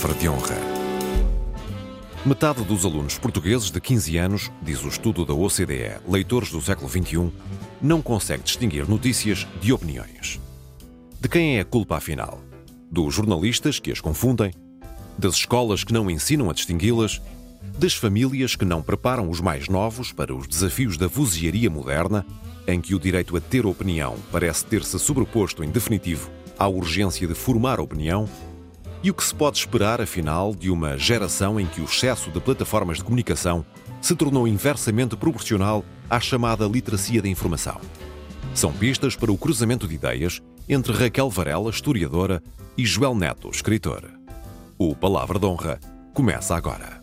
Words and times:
Palavra 0.00 0.18
de 0.18 0.28
Honra. 0.30 0.56
Metade 2.24 2.64
dos 2.64 2.86
alunos 2.86 3.18
portugueses 3.18 3.70
de 3.70 3.78
15 3.78 4.16
anos, 4.16 4.50
diz 4.62 4.82
o 4.82 4.88
estudo 4.88 5.26
da 5.26 5.34
OCDE, 5.34 6.00
leitores 6.08 6.50
do 6.50 6.60
século 6.62 6.88
XXI, 6.88 7.30
não 7.82 8.00
consegue 8.00 8.42
distinguir 8.42 8.88
notícias 8.88 9.46
de 9.60 9.74
opiniões. 9.74 10.40
De 11.20 11.28
quem 11.28 11.58
é 11.58 11.60
a 11.60 11.64
culpa 11.66 11.98
afinal? 11.98 12.40
Dos 12.90 13.14
jornalistas 13.14 13.78
que 13.78 13.92
as 13.92 14.00
confundem? 14.00 14.52
Das 15.18 15.34
escolas 15.34 15.84
que 15.84 15.92
não 15.92 16.10
ensinam 16.10 16.48
a 16.48 16.54
distingui-las? 16.54 17.20
Das 17.78 17.92
famílias 17.92 18.56
que 18.56 18.64
não 18.64 18.80
preparam 18.80 19.28
os 19.28 19.40
mais 19.40 19.68
novos 19.68 20.12
para 20.12 20.34
os 20.34 20.46
desafios 20.46 20.96
da 20.96 21.08
vozearia 21.08 21.68
moderna, 21.68 22.24
em 22.66 22.80
que 22.80 22.94
o 22.94 22.98
direito 22.98 23.36
a 23.36 23.40
ter 23.40 23.66
opinião 23.66 24.16
parece 24.32 24.64
ter-se 24.64 24.98
sobreposto 24.98 25.62
em 25.62 25.68
definitivo 25.68 26.30
à 26.58 26.66
urgência 26.66 27.28
de 27.28 27.34
formar 27.34 27.80
opinião? 27.80 28.26
E 29.02 29.10
o 29.10 29.14
que 29.14 29.24
se 29.24 29.34
pode 29.34 29.56
esperar, 29.56 29.98
afinal, 29.98 30.54
de 30.54 30.70
uma 30.70 30.98
geração 30.98 31.58
em 31.58 31.64
que 31.64 31.80
o 31.80 31.84
excesso 31.84 32.30
de 32.30 32.38
plataformas 32.38 32.98
de 32.98 33.04
comunicação 33.04 33.64
se 33.98 34.14
tornou 34.14 34.46
inversamente 34.46 35.16
proporcional 35.16 35.82
à 36.08 36.20
chamada 36.20 36.66
literacia 36.66 37.22
da 37.22 37.28
informação? 37.28 37.80
São 38.54 38.70
pistas 38.70 39.16
para 39.16 39.32
o 39.32 39.38
cruzamento 39.38 39.88
de 39.88 39.94
ideias 39.94 40.42
entre 40.68 40.92
Raquel 40.92 41.30
Varela, 41.30 41.70
historiadora, 41.70 42.42
e 42.76 42.84
Joel 42.84 43.14
Neto, 43.14 43.48
escritor. 43.50 44.10
O 44.78 44.94
Palavra 44.94 45.38
de 45.38 45.46
Honra 45.46 45.80
começa 46.12 46.54
agora. 46.54 47.02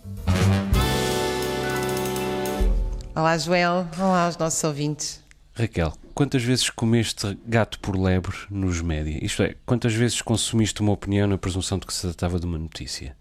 Olá, 3.16 3.36
Joel. 3.40 3.88
Olá 3.98 4.26
aos 4.28 4.38
nossos 4.38 4.64
ouvintes. 4.64 5.24
Raquel, 5.56 5.92
quantas 6.18 6.42
vezes 6.42 6.68
comeste 6.72 7.38
gato 7.46 7.80
por 7.80 7.96
lebre 7.96 8.36
nos 8.50 8.82
média? 8.82 9.24
Isto 9.24 9.44
é, 9.44 9.56
quantas 9.68 9.94
vezes 9.94 10.20
consumiste 10.20 10.82
uma 10.82 10.92
opinião 10.92 11.28
na 11.28 11.38
presunção 11.38 11.78
de 11.78 11.86
que 11.86 11.94
se 11.94 12.02
tratava 12.02 12.40
de 12.40 12.46
uma 12.48 12.58
notícia? 12.58 13.16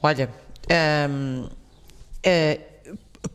Olha, 0.00 0.30
hum, 1.10 1.48
é, 2.22 2.60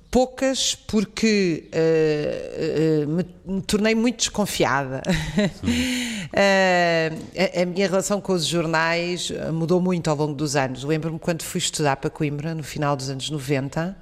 poucas 0.09 0.73
porque 0.73 1.69
uh, 1.73 3.03
uh, 3.03 3.07
me, 3.09 3.25
me, 3.45 3.61
tornei 3.61 3.93
muito 3.93 4.19
desconfiada. 4.19 5.01
uh, 5.05 6.31
a, 7.59 7.61
a, 7.61 7.65
minha 7.65 7.89
relação 7.89 8.21
com 8.21 8.31
os 8.31 8.45
jornais 8.45 9.33
mudou 9.51 9.81
muito 9.81 10.09
ao 10.09 10.15
longo 10.15 10.33
dos 10.33 10.55
anos. 10.55 10.85
Lembro-me 10.85 11.19
quando 11.19 11.43
fui 11.43 11.59
estudar 11.59 11.97
para 11.97 12.09
Coimbra, 12.09 12.55
no 12.55 12.63
final 12.63 12.95
dos 12.95 13.09
anos 13.09 13.29
90. 13.29 13.97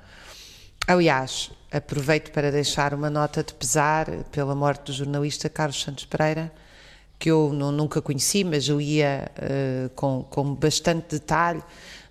Aliás, 0.87 1.49
aproveito 1.71 2.31
para 2.31 2.51
deixar 2.51 2.93
uma 2.93 3.09
nota 3.09 3.43
de 3.43 3.53
pesar 3.53 4.07
pela 4.31 4.55
morte 4.55 4.85
do 4.85 4.93
jornalista 4.93 5.49
Carlos 5.49 5.81
Santos 5.81 6.05
Pereira, 6.05 6.51
que 7.17 7.29
eu 7.29 7.51
não, 7.53 7.71
nunca 7.71 8.01
conheci, 8.01 8.43
mas 8.43 8.67
eu 8.67 8.79
ia 8.79 9.29
uh, 9.37 9.89
com, 9.89 10.23
com 10.23 10.55
bastante 10.55 11.15
detalhe, 11.15 11.61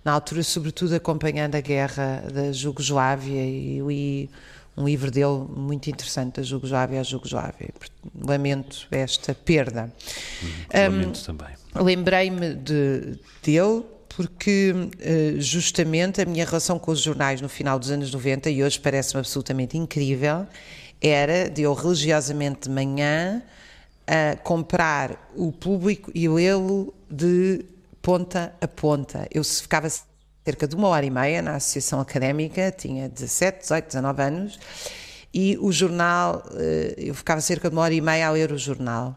na 0.05 0.13
altura, 0.13 0.43
sobretudo 0.43 0.95
acompanhando 0.95 1.55
a 1.55 1.61
guerra 1.61 2.23
da 2.31 2.51
Jugoslávia, 2.51 3.43
e 3.43 3.81
li 3.81 4.29
um 4.77 4.85
livro 4.85 5.11
dele 5.11 5.45
muito 5.49 5.89
interessante, 5.89 6.35
da 6.35 6.43
Jugoslávia 6.43 7.01
à 7.01 7.03
Jugoslávia. 7.03 7.69
Lamento 8.21 8.87
esta 8.89 9.35
perda. 9.35 9.91
Hum, 10.41 10.47
lamento 10.73 11.19
um, 11.19 11.23
também. 11.23 11.55
Lembrei-me 11.75 12.55
de, 12.55 13.19
dele 13.43 13.83
porque 14.19 14.75
eh, 14.99 15.35
justamente 15.37 16.19
a 16.19 16.25
minha 16.25 16.43
relação 16.43 16.77
com 16.77 16.91
os 16.91 16.99
jornais 16.99 17.39
no 17.39 17.47
final 17.47 17.79
dos 17.79 17.89
anos 17.89 18.11
90, 18.11 18.49
e 18.49 18.61
hoje 18.61 18.77
parece-me 18.77 19.19
absolutamente 19.19 19.77
incrível, 19.77 20.45
era 20.99 21.49
de 21.49 21.61
eu 21.61 21.73
religiosamente 21.73 22.67
de 22.67 22.69
manhã 22.69 23.41
a 24.05 24.35
comprar 24.35 25.31
o 25.37 25.53
público 25.53 26.11
e 26.13 26.27
lê-lo 26.27 26.93
de 27.09 27.63
ponta 28.01 28.53
a 28.59 28.67
ponta. 28.67 29.25
Eu 29.33 29.41
ficava 29.41 29.87
cerca 30.43 30.67
de 30.67 30.75
uma 30.75 30.89
hora 30.89 31.05
e 31.05 31.09
meia 31.09 31.41
na 31.41 31.55
associação 31.55 32.01
académica, 32.01 32.73
tinha 32.77 33.07
17, 33.07 33.59
18, 33.61 33.85
19 33.85 34.21
anos, 34.21 34.59
e 35.33 35.57
o 35.61 35.71
jornal, 35.71 36.43
eh, 36.55 36.93
eu 36.97 37.15
ficava 37.15 37.39
cerca 37.39 37.69
de 37.69 37.75
uma 37.77 37.83
hora 37.83 37.93
e 37.93 38.01
meia 38.01 38.27
a 38.27 38.31
ler 38.31 38.51
o 38.51 38.57
jornal. 38.57 39.15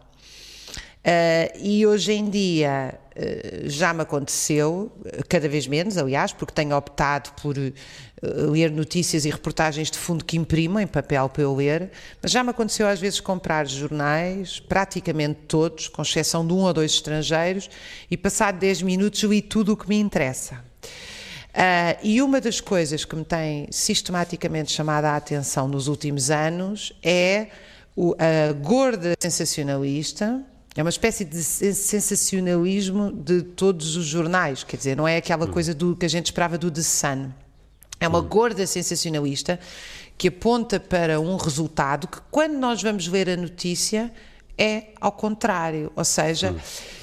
Uh, 1.03 1.51
e 1.59 1.85
hoje 1.85 2.13
em 2.13 2.29
dia 2.29 2.97
uh, 3.13 3.69
já 3.69 3.93
me 3.93 4.03
aconteceu, 4.03 4.89
cada 5.27 5.49
vez 5.49 5.67
menos, 5.67 5.97
aliás, 5.97 6.31
porque 6.31 6.53
tenho 6.53 6.77
optado 6.77 7.29
por 7.41 7.57
uh, 7.57 8.49
ler 8.49 8.71
notícias 8.71 9.25
e 9.25 9.29
reportagens 9.29 9.91
de 9.91 9.97
fundo 9.97 10.23
que 10.23 10.37
imprimo 10.37 10.79
em 10.79 10.87
papel 10.87 11.27
para 11.27 11.41
eu 11.41 11.53
ler, 11.53 11.91
mas 12.21 12.31
já 12.31 12.41
me 12.41 12.51
aconteceu 12.51 12.87
às 12.87 13.01
vezes 13.01 13.19
comprar 13.19 13.67
jornais, 13.67 14.61
praticamente 14.61 15.41
todos, 15.45 15.89
com 15.89 16.01
exceção 16.03 16.47
de 16.47 16.53
um 16.53 16.61
ou 16.61 16.71
dois 16.71 16.93
estrangeiros, 16.93 17.69
e 18.09 18.15
passado 18.15 18.57
10 18.59 18.83
minutos 18.83 19.21
li 19.23 19.41
tudo 19.41 19.73
o 19.73 19.77
que 19.77 19.89
me 19.89 19.99
interessa. 19.99 20.63
Uh, 21.49 21.99
e 22.01 22.21
uma 22.21 22.39
das 22.39 22.61
coisas 22.61 23.03
que 23.03 23.13
me 23.13 23.25
tem 23.25 23.67
sistematicamente 23.69 24.71
chamado 24.71 25.03
a 25.03 25.17
atenção 25.17 25.67
nos 25.67 25.89
últimos 25.89 26.31
anos 26.31 26.93
é 27.03 27.47
a 28.17 28.53
gorda 28.53 29.13
sensacionalista 29.21 30.43
é 30.75 30.81
uma 30.81 30.89
espécie 30.89 31.23
de 31.23 31.43
sensacionalismo 31.43 33.11
de 33.11 33.43
todos 33.43 33.95
os 33.95 34.05
jornais, 34.05 34.63
quer 34.63 34.77
dizer, 34.77 34.97
não 34.97 35.07
é 35.07 35.17
aquela 35.17 35.45
coisa 35.45 35.73
do 35.73 35.95
que 35.95 36.05
a 36.05 36.09
gente 36.09 36.25
esperava 36.25 36.57
do 36.57 36.71
The 36.71 36.81
Sun. 36.81 37.31
É 37.99 38.07
uma 38.07 38.21
gorda 38.21 38.65
sensacionalista 38.65 39.59
que 40.17 40.27
aponta 40.27 40.79
para 40.79 41.19
um 41.19 41.37
resultado 41.37 42.07
que, 42.07 42.17
quando 42.31 42.53
nós 42.53 42.81
vamos 42.81 43.05
ver 43.07 43.29
a 43.29 43.37
notícia, 43.37 44.11
é 44.57 44.87
ao 44.99 45.11
contrário. 45.11 45.91
Ou 45.95 46.03
seja, 46.03 46.55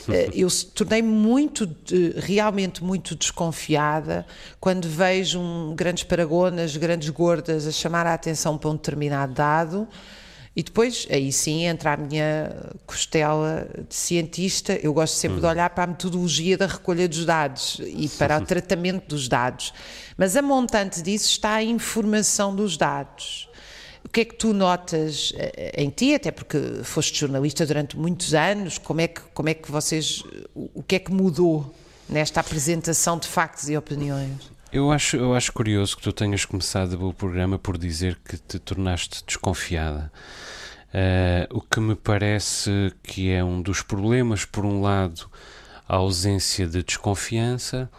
eh, 0.08 0.30
eu 0.34 0.48
tornei 0.74 1.00
muito, 1.00 1.68
realmente 2.16 2.82
muito 2.82 3.14
desconfiada 3.14 4.26
quando 4.60 4.88
vejo 4.88 5.40
um, 5.40 5.74
grandes 5.74 6.04
paragonas, 6.04 6.76
grandes 6.76 7.08
gordas 7.08 7.66
a 7.66 7.72
chamar 7.72 8.06
a 8.06 8.14
atenção 8.14 8.58
para 8.58 8.70
um 8.70 8.74
determinado 8.74 9.32
dado 9.32 9.88
e 10.54 10.64
depois, 10.64 11.06
aí 11.10 11.30
sim, 11.32 11.64
entra 11.64 11.92
a 11.92 11.96
minha 11.96 12.72
costela 12.84 13.68
de 13.88 13.94
cientista. 13.94 14.72
Eu 14.82 14.92
gosto 14.92 15.14
sempre 15.14 15.38
hum. 15.38 15.40
de 15.40 15.46
olhar 15.46 15.70
para 15.70 15.84
a 15.84 15.86
metodologia 15.86 16.58
da 16.58 16.66
recolha 16.66 17.08
dos 17.08 17.24
dados 17.24 17.80
e 17.86 18.08
para 18.08 18.38
o 18.38 18.44
tratamento 18.44 19.08
dos 19.08 19.28
dados. 19.28 19.72
Mas 20.16 20.36
a 20.36 20.42
montante 20.42 21.02
disso 21.02 21.30
está 21.30 21.54
a 21.54 21.62
informação 21.62 22.54
dos 22.54 22.76
dados. 22.76 23.48
O 24.04 24.08
que 24.08 24.22
é 24.22 24.24
que 24.24 24.34
tu 24.34 24.52
notas 24.52 25.32
eh, 25.36 25.72
em 25.76 25.88
ti, 25.88 26.14
até 26.14 26.32
porque 26.32 26.58
foste 26.82 27.16
jornalista 27.20 27.64
durante 27.64 27.96
muitos 27.96 28.34
anos, 28.34 28.76
como 28.76 29.00
é 29.00 29.06
que, 29.06 29.20
como 29.32 29.48
é 29.48 29.54
que 29.54 29.70
vocês, 29.70 30.24
o 30.54 30.82
que 30.82 30.96
é 30.96 30.98
que 30.98 31.12
mudou 31.12 31.72
nesta 32.08 32.40
apresentação 32.40 33.18
de 33.18 33.28
factos 33.28 33.68
e 33.68 33.76
opiniões? 33.76 34.50
Eu 34.72 34.92
acho, 34.92 35.16
eu 35.16 35.34
acho 35.34 35.52
curioso 35.52 35.96
que 35.96 36.02
tu 36.04 36.12
tenhas 36.12 36.44
começado 36.44 37.04
o 37.04 37.12
programa 37.12 37.58
por 37.58 37.76
dizer 37.76 38.16
que 38.24 38.36
te 38.36 38.56
tornaste 38.56 39.24
desconfiada. 39.26 40.12
Uh, 40.94 41.58
o 41.58 41.60
que 41.60 41.80
me 41.80 41.96
parece 41.96 42.92
que 43.02 43.32
é 43.32 43.42
um 43.42 43.60
dos 43.60 43.82
problemas, 43.82 44.44
por 44.44 44.64
um 44.64 44.80
lado, 44.80 45.28
a 45.88 45.96
ausência 45.96 46.68
de 46.68 46.84
desconfiança 46.84 47.90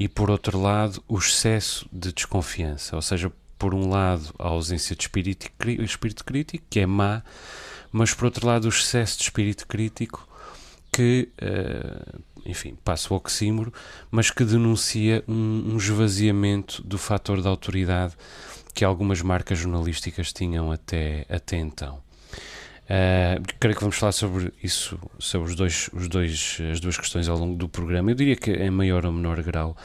e, 0.00 0.08
por 0.08 0.32
outro 0.32 0.60
lado, 0.60 1.00
o 1.06 1.16
excesso 1.16 1.88
de 1.92 2.12
desconfiança. 2.12 2.96
Ou 2.96 3.02
seja, 3.02 3.30
por 3.56 3.72
um 3.72 3.88
lado, 3.88 4.34
a 4.36 4.48
ausência 4.48 4.96
de 4.96 5.02
espírito, 5.02 5.46
espírito 5.78 6.24
crítico, 6.24 6.64
que 6.68 6.80
é 6.80 6.86
má, 6.86 7.22
mas, 7.92 8.12
por 8.12 8.24
outro 8.24 8.48
lado, 8.48 8.64
o 8.64 8.68
excesso 8.68 9.16
de 9.16 9.22
espírito 9.22 9.64
crítico 9.64 10.28
que, 10.92 11.28
uh, 11.40 12.20
enfim, 12.44 12.76
passa 12.84 13.12
o 13.12 13.16
oxímoro, 13.16 13.72
mas 14.10 14.30
que 14.30 14.44
denuncia 14.44 15.24
um, 15.28 15.72
um 15.72 15.76
esvaziamento 15.76 16.82
do 16.82 16.98
fator 16.98 17.42
da 17.42 17.50
autoridade 17.50 18.14
que 18.74 18.84
algumas 18.84 19.22
marcas 19.22 19.58
jornalísticas 19.58 20.32
tinham 20.32 20.70
até, 20.70 21.26
até 21.28 21.56
então. 21.56 22.00
Uh, 22.84 23.40
creio 23.60 23.76
que 23.76 23.82
vamos 23.82 23.96
falar 23.96 24.12
sobre 24.12 24.52
isso, 24.62 24.98
sobre 25.18 25.48
os 25.48 25.54
dois, 25.54 25.88
os 25.92 26.08
dois, 26.08 26.58
as 26.72 26.80
duas 26.80 26.96
questões 26.96 27.28
ao 27.28 27.38
longo 27.38 27.56
do 27.56 27.68
programa. 27.68 28.10
Eu 28.10 28.14
diria 28.16 28.36
que 28.36 28.50
em 28.50 28.70
maior 28.70 29.06
ou 29.06 29.12
menor 29.12 29.40
grau, 29.42 29.76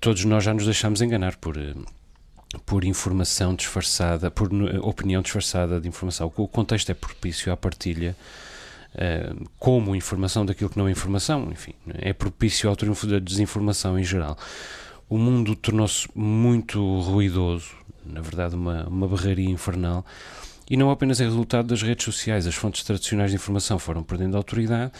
todos 0.00 0.24
nós 0.24 0.42
já 0.42 0.54
nos 0.54 0.64
deixamos 0.64 1.02
enganar 1.02 1.36
por, 1.36 1.56
por 2.64 2.84
informação 2.84 3.54
disfarçada, 3.54 4.30
por 4.30 4.48
opinião 4.80 5.20
disfarçada 5.20 5.78
de 5.78 5.86
informação. 5.86 6.32
O 6.34 6.48
contexto 6.48 6.90
é 6.90 6.94
propício 6.94 7.52
à 7.52 7.56
partilha 7.56 8.16
uh, 8.94 9.48
como 9.58 9.94
informação 9.94 10.44
daquilo 10.44 10.70
que 10.70 10.78
não 10.78 10.88
é 10.88 10.90
informação, 10.90 11.50
enfim, 11.50 11.74
é 11.94 12.12
propício 12.12 12.68
ao 12.68 12.76
triunfo 12.76 13.06
da 13.06 13.18
desinformação 13.18 13.98
em 13.98 14.04
geral. 14.04 14.36
O 15.08 15.18
mundo 15.18 15.54
tornou-se 15.54 16.08
muito 16.14 17.00
ruidoso, 17.00 17.70
na 18.04 18.20
verdade, 18.20 18.54
uma, 18.54 18.86
uma 18.86 19.08
infernal, 19.38 20.04
e 20.68 20.76
não 20.76 20.90
apenas 20.90 21.20
é 21.20 21.24
resultado 21.24 21.66
das 21.66 21.82
redes 21.82 22.04
sociais, 22.04 22.46
as 22.46 22.54
fontes 22.54 22.82
tradicionais 22.82 23.30
de 23.30 23.36
informação 23.36 23.78
foram 23.78 24.02
perdendo 24.02 24.36
autoridade, 24.36 24.92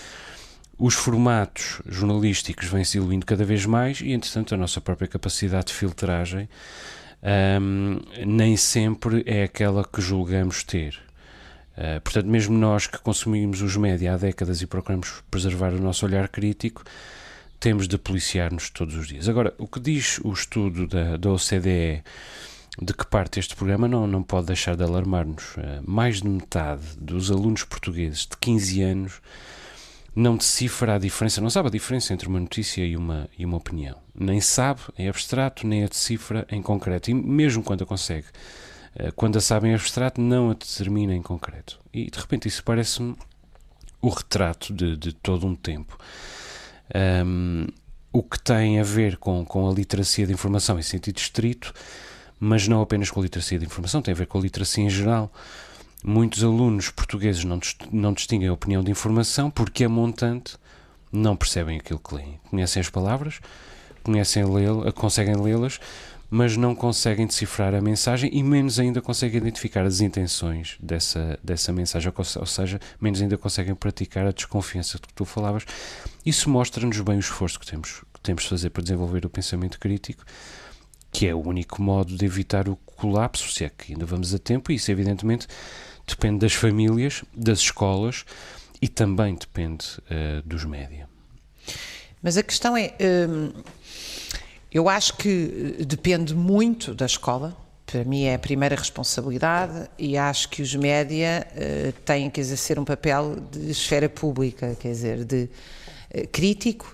os 0.79 0.95
formatos 0.95 1.81
jornalísticos 1.87 2.67
vêm 2.67 2.85
se 2.85 2.99
diluindo 2.99 3.25
cada 3.25 3.45
vez 3.45 3.65
mais 3.65 4.01
e, 4.01 4.13
entretanto, 4.13 4.55
a 4.55 4.59
nossa 4.59 4.81
própria 4.81 5.09
capacidade 5.09 5.67
de 5.69 5.73
filtragem 5.73 6.49
um, 7.61 8.01
nem 8.27 8.57
sempre 8.57 9.23
é 9.25 9.45
aquela 9.45 9.85
que 9.85 10.01
julgamos 10.01 10.63
ter. 10.63 11.04
Uh, 11.77 12.01
portanto, 12.03 12.27
mesmo 12.27 12.57
nós 12.57 12.87
que 12.87 12.99
consumimos 12.99 13.61
os 13.61 13.77
média 13.77 14.15
há 14.15 14.17
décadas 14.17 14.63
e 14.63 14.67
procuramos 14.67 15.23
preservar 15.31 15.73
o 15.73 15.81
nosso 15.81 16.07
olhar 16.07 16.29
crítico, 16.29 16.85
temos 17.59 17.89
de 17.89 17.99
policiar-nos 17.99 18.71
todos 18.71 18.95
os 18.95 19.09
dias. 19.09 19.29
Agora, 19.29 19.55
o 19.59 19.67
que 19.67 19.81
diz 19.81 20.19
o 20.23 20.33
estudo 20.33 20.87
da, 20.87 21.17
da 21.17 21.31
OCDE 21.31 22.03
de 22.81 22.93
que 22.93 23.07
parte 23.07 23.39
este 23.39 23.55
programa 23.55 23.87
não, 23.87 24.07
não 24.07 24.23
pode 24.23 24.49
deixar 24.49 24.77
de 24.77 24.83
alarmar-nos. 24.83 25.57
Eh, 25.57 25.81
mais 25.87 26.21
de 26.21 26.29
metade 26.29 26.83
dos 26.99 27.31
alunos 27.31 27.65
portugueses 27.65 28.27
de 28.27 28.37
15 28.39 28.83
anos 28.83 29.21
não 30.15 30.37
decifra 30.37 30.95
a 30.95 30.99
diferença, 30.99 31.41
não 31.41 31.51
sabe 31.51 31.69
a 31.69 31.73
diferença 31.73 32.13
entre 32.13 32.29
uma 32.29 32.39
notícia 32.39 32.85
e 32.85 32.97
uma, 32.97 33.29
e 33.39 33.45
uma 33.45 33.57
opinião. 33.57 33.97
Nem 34.15 34.41
sabe 34.41 34.81
em 34.99 35.09
abstrato, 35.09 35.67
nem 35.67 35.85
a 35.85 35.89
decifra 35.89 36.47
em 36.51 36.63
concreto. 36.63 37.11
E 37.11 37.15
mesmo 37.15 37.63
quando 37.63 37.83
a 37.83 37.87
consegue, 37.87 38.27
eh, 38.27 38.39
quando 39.17 39.37
a 39.37 39.41
sabe 39.41 39.69
em 39.69 39.75
abstrato, 39.75 40.21
não 40.21 40.51
a 40.51 40.55
determina 40.55 41.15
em 41.15 41.23
concreto. 41.23 41.79
E 41.93 42.11
de 42.11 42.19
repente 42.19 42.49
isso 42.49 42.63
parece-me 42.63 43.17
o 44.01 44.09
retrato 44.09 44.73
de, 44.73 44.97
de 44.97 45.13
todo 45.13 45.47
um 45.47 45.55
tempo. 45.55 45.99
Um, 47.27 47.67
o 48.13 48.23
que 48.23 48.39
tem 48.39 48.79
a 48.79 48.85
ver 48.85 49.17
com, 49.17 49.45
com 49.45 49.69
a 49.69 49.73
literacia 49.73 50.27
de 50.27 50.33
informação 50.33 50.79
em 50.79 50.83
sentido 50.83 51.19
estrito 51.19 51.75
mas 52.39 52.69
não 52.69 52.83
apenas 52.83 53.11
com 53.11 53.21
a 53.21 53.23
literacia 53.23 53.59
de 53.59 53.65
informação, 53.65 54.03
tem 54.03 54.13
a 54.13 54.17
ver 54.17 54.27
com 54.27 54.39
a 54.39 54.41
literacia 54.41 54.85
em 54.85 54.91
geral. 54.91 55.33
Muitos 56.05 56.45
alunos 56.45 56.91
portugueses 56.91 57.45
não, 57.45 57.59
não 57.91 58.13
distinguem 58.13 58.49
a 58.49 58.53
opinião 58.53 58.85
de 58.85 58.91
informação 58.91 59.51
porque 59.51 59.85
a 59.85 59.89
montante 59.89 60.57
não 61.11 61.37
percebem 61.37 61.79
aquilo 61.79 61.99
que 61.99 62.15
leem. 62.15 62.39
Conhecem 62.51 62.81
as 62.81 62.91
palavras, 62.91 63.41
conhecem 64.03 64.45
lê 64.45 64.93
conseguem 64.93 65.37
lê-las, 65.37 65.81
mas 66.31 66.57
não 66.57 66.75
conseguem 66.75 67.27
decifrar 67.27 67.75
a 67.75 67.81
mensagem 67.81 68.31
e 68.33 68.43
menos 68.43 68.81
ainda 68.81 69.01
conseguem 69.01 69.39
identificar 69.39 69.85
as 69.85 70.01
intenções 70.01 70.77
dessa, 70.81 71.39
dessa 71.43 71.73
mensagem, 71.73 72.13
ou 72.17 72.47
seja, 72.47 72.81
menos 73.01 73.21
ainda 73.21 73.39
conseguem 73.39 73.75
praticar 73.75 74.27
a 74.27 74.33
desconfiança 74.33 74.99
de 74.99 75.07
que 75.07 75.15
tu 75.15 75.25
falavas. 75.25 75.65
Isso 76.25 76.51
mostra-nos 76.51 77.01
bem 77.01 77.17
o 77.17 77.21
esforço 77.21 77.61
que 77.61 77.67
temos, 77.67 78.03
que 78.13 78.21
temos 78.21 78.43
de 78.43 78.49
fazer 78.49 78.71
para 78.71 78.83
desenvolver 78.83 79.25
o 79.25 79.31
pensamento 79.31 79.79
crítico 79.79 80.25
que 81.15 81.29
é 81.29 81.35
o 81.35 81.47
único 81.47 81.81
modo 81.81 82.17
de 82.17 82.25
evitar 82.27 82.69
o 82.69 82.75
colapso, 82.75 83.49
se 83.49 83.65
é 83.65 83.71
que 83.71 83.93
ainda 83.93 84.05
vamos 84.05 84.35
a 84.35 84.39
tempo, 84.39 84.73
e 84.73 84.75
isso 84.75 84.91
evidentemente 84.91 85.47
depende 86.05 86.41
das 86.41 86.53
famílias, 86.53 87.23
das 87.33 87.61
escolas 87.61 88.25
e 88.83 88.89
também 88.89 89.37
depende 89.37 89.87
uh, 89.99 90.43
dos 90.45 90.65
média. 90.65 91.09
Mas 92.21 92.37
a 92.37 92.43
questão 92.43 92.77
é, 92.77 92.95
hum, 93.01 93.53
eu 94.75 94.89
acho 94.89 95.17
que 95.17 95.77
depende 95.87 96.35
muito 96.35 96.93
da 96.95 97.07
escola, 97.07 97.57
para 97.87 98.03
mim 98.03 98.25
é 98.25 98.35
a 98.35 98.39
primeira 98.41 98.75
responsabilidade 98.75 99.89
e 99.97 100.19
acho 100.19 100.49
que 100.49 100.61
os 100.61 100.75
média 100.75 101.47
uh, 101.53 101.93
têm 102.05 102.29
que 102.29 102.41
exercer 102.41 102.77
um 102.77 102.85
papel 102.85 103.37
de 103.53 103.71
esfera 103.71 104.09
pública, 104.09 104.77
quer 104.81 104.89
dizer, 104.89 105.25
de 105.25 105.49
uh, 106.13 106.27
crítico, 106.33 106.94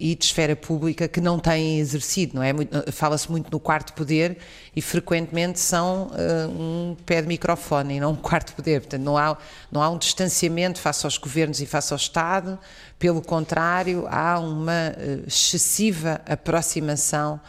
e 0.00 0.14
de 0.14 0.24
esfera 0.24 0.56
pública 0.56 1.06
que 1.06 1.20
não 1.20 1.38
têm 1.38 1.78
exercido, 1.78 2.36
não 2.36 2.42
é? 2.42 2.50
Eh, 2.50 2.90
fala-se 2.90 3.30
muito 3.30 3.50
no 3.50 3.60
quarto 3.60 3.92
poder 3.92 4.38
e 4.74 4.80
frequentemente 4.80 5.60
são 5.60 6.08
uh, 6.08 6.48
um 6.48 6.96
pé 7.04 7.20
de 7.20 7.28
microfone 7.28 7.96
e 7.96 8.00
não 8.00 8.12
um 8.12 8.16
quarto 8.16 8.54
poder. 8.54 8.80
Portanto, 8.80 9.02
não 9.02 9.16
há, 9.16 9.36
não 9.70 9.82
há 9.82 9.90
um 9.90 9.98
distanciamento 9.98 10.80
face 10.80 11.04
aos 11.04 11.18
governos 11.18 11.60
e 11.60 11.66
face 11.66 11.92
ao 11.92 11.96
Estado, 11.96 12.58
pelo 12.98 13.20
contrário, 13.20 14.06
há 14.08 14.38
uma 14.38 14.94
uh, 14.96 15.26
excessiva 15.26 16.20
aproximação. 16.26 17.40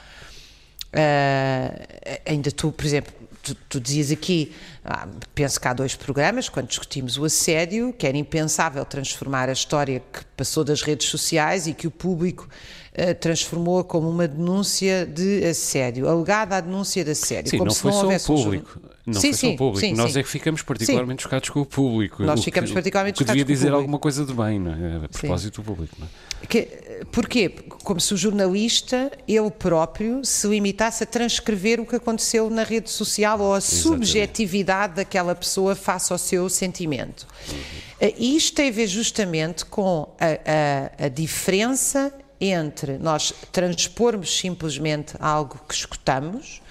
ainda 2.25 2.51
tu, 2.51 2.71
por 2.71 2.85
exemplo, 2.85 3.13
tu, 3.41 3.55
tu 3.69 3.79
dizias 3.79 4.11
aqui, 4.11 4.53
ah, 4.83 5.07
penso 5.33 5.59
que 5.59 5.67
há 5.67 5.73
dois 5.73 5.95
programas, 5.95 6.49
quando 6.49 6.67
discutimos 6.67 7.17
o 7.17 7.25
assédio, 7.25 7.93
que 7.93 8.05
era 8.05 8.17
impensável 8.17 8.83
transformar 8.85 9.49
a 9.49 9.53
história 9.53 10.01
que 10.11 10.26
passou 10.37 10.63
das 10.63 10.83
redes 10.83 11.09
sociais 11.09 11.65
e 11.65 11.73
que 11.73 11.87
o 11.87 11.91
público 11.91 12.47
uh, 12.93 13.15
transformou 13.15 13.83
como 13.83 14.07
uma 14.07 14.27
denúncia 14.27 15.05
de 15.05 15.43
assédio, 15.43 16.07
alegada 16.07 16.55
a 16.55 16.61
denúncia 16.61 17.03
de 17.03 17.11
assédio. 17.11 17.49
Sim, 17.49 17.57
como 17.57 17.69
não 17.69 17.75
se 17.75 17.81
foi 17.81 17.91
não 17.91 18.01
houvesse 18.01 18.31
o 18.31 18.35
público. 18.35 18.81
Não 19.07 19.21
sim, 19.21 19.29
foi 19.29 19.33
sim, 19.33 19.47
só 19.47 19.53
o 19.53 19.57
público. 19.57 19.79
Sim, 19.79 19.93
Nós 19.93 20.15
é 20.17 20.21
que 20.21 20.29
ficamos 20.29 20.61
particularmente 20.61 21.23
chocados 21.23 21.49
com 21.49 21.61
o 21.61 21.65
público. 21.65 22.23
Nós 22.23 22.41
o 22.41 22.43
ficamos 22.43 22.69
que, 22.69 22.73
particularmente 22.73 23.19
chocados 23.19 23.41
com 23.41 23.45
o 23.45 23.47
dizer 23.47 23.65
público. 23.67 23.77
alguma 23.81 23.99
coisa 23.99 24.25
de 24.25 24.33
bem, 24.33 24.59
não 24.59 24.73
é? 24.73 25.05
A 25.05 25.09
propósito 25.09 25.61
do 25.61 25.65
público. 25.65 25.95
Não 25.97 26.05
é? 26.05 26.45
Que, 26.45 26.67
porquê? 27.11 27.49
Como 27.49 28.01
se 28.01 28.13
o 28.13 28.17
jornalista, 28.17 29.11
ele 29.25 29.49
próprio, 29.49 30.23
se 30.25 30.45
limitasse 30.47 31.03
a 31.03 31.07
transcrever 31.07 31.79
o 31.79 31.85
que 31.85 31.95
aconteceu 31.95 32.49
na 32.49 32.63
rede 32.63 32.89
social 32.89 33.39
ou 33.39 33.53
a 33.53 33.57
Exatamente. 33.57 33.83
subjetividade 33.83 34.95
daquela 34.95 35.33
pessoa 35.33 35.73
face 35.73 36.11
ao 36.11 36.19
seu 36.19 36.49
sentimento. 36.49 37.25
Uhum. 37.49 37.55
E 37.99 38.35
isto 38.35 38.55
tem 38.55 38.69
a 38.69 38.71
ver 38.71 38.87
justamente 38.87 39.65
com 39.65 40.15
a, 40.19 41.01
a, 41.01 41.05
a 41.05 41.09
diferença 41.09 42.13
entre 42.39 42.97
nós 42.99 43.33
transpormos 43.51 44.37
simplesmente 44.37 45.15
algo 45.19 45.59
que 45.67 45.73
escutamos 45.73 46.61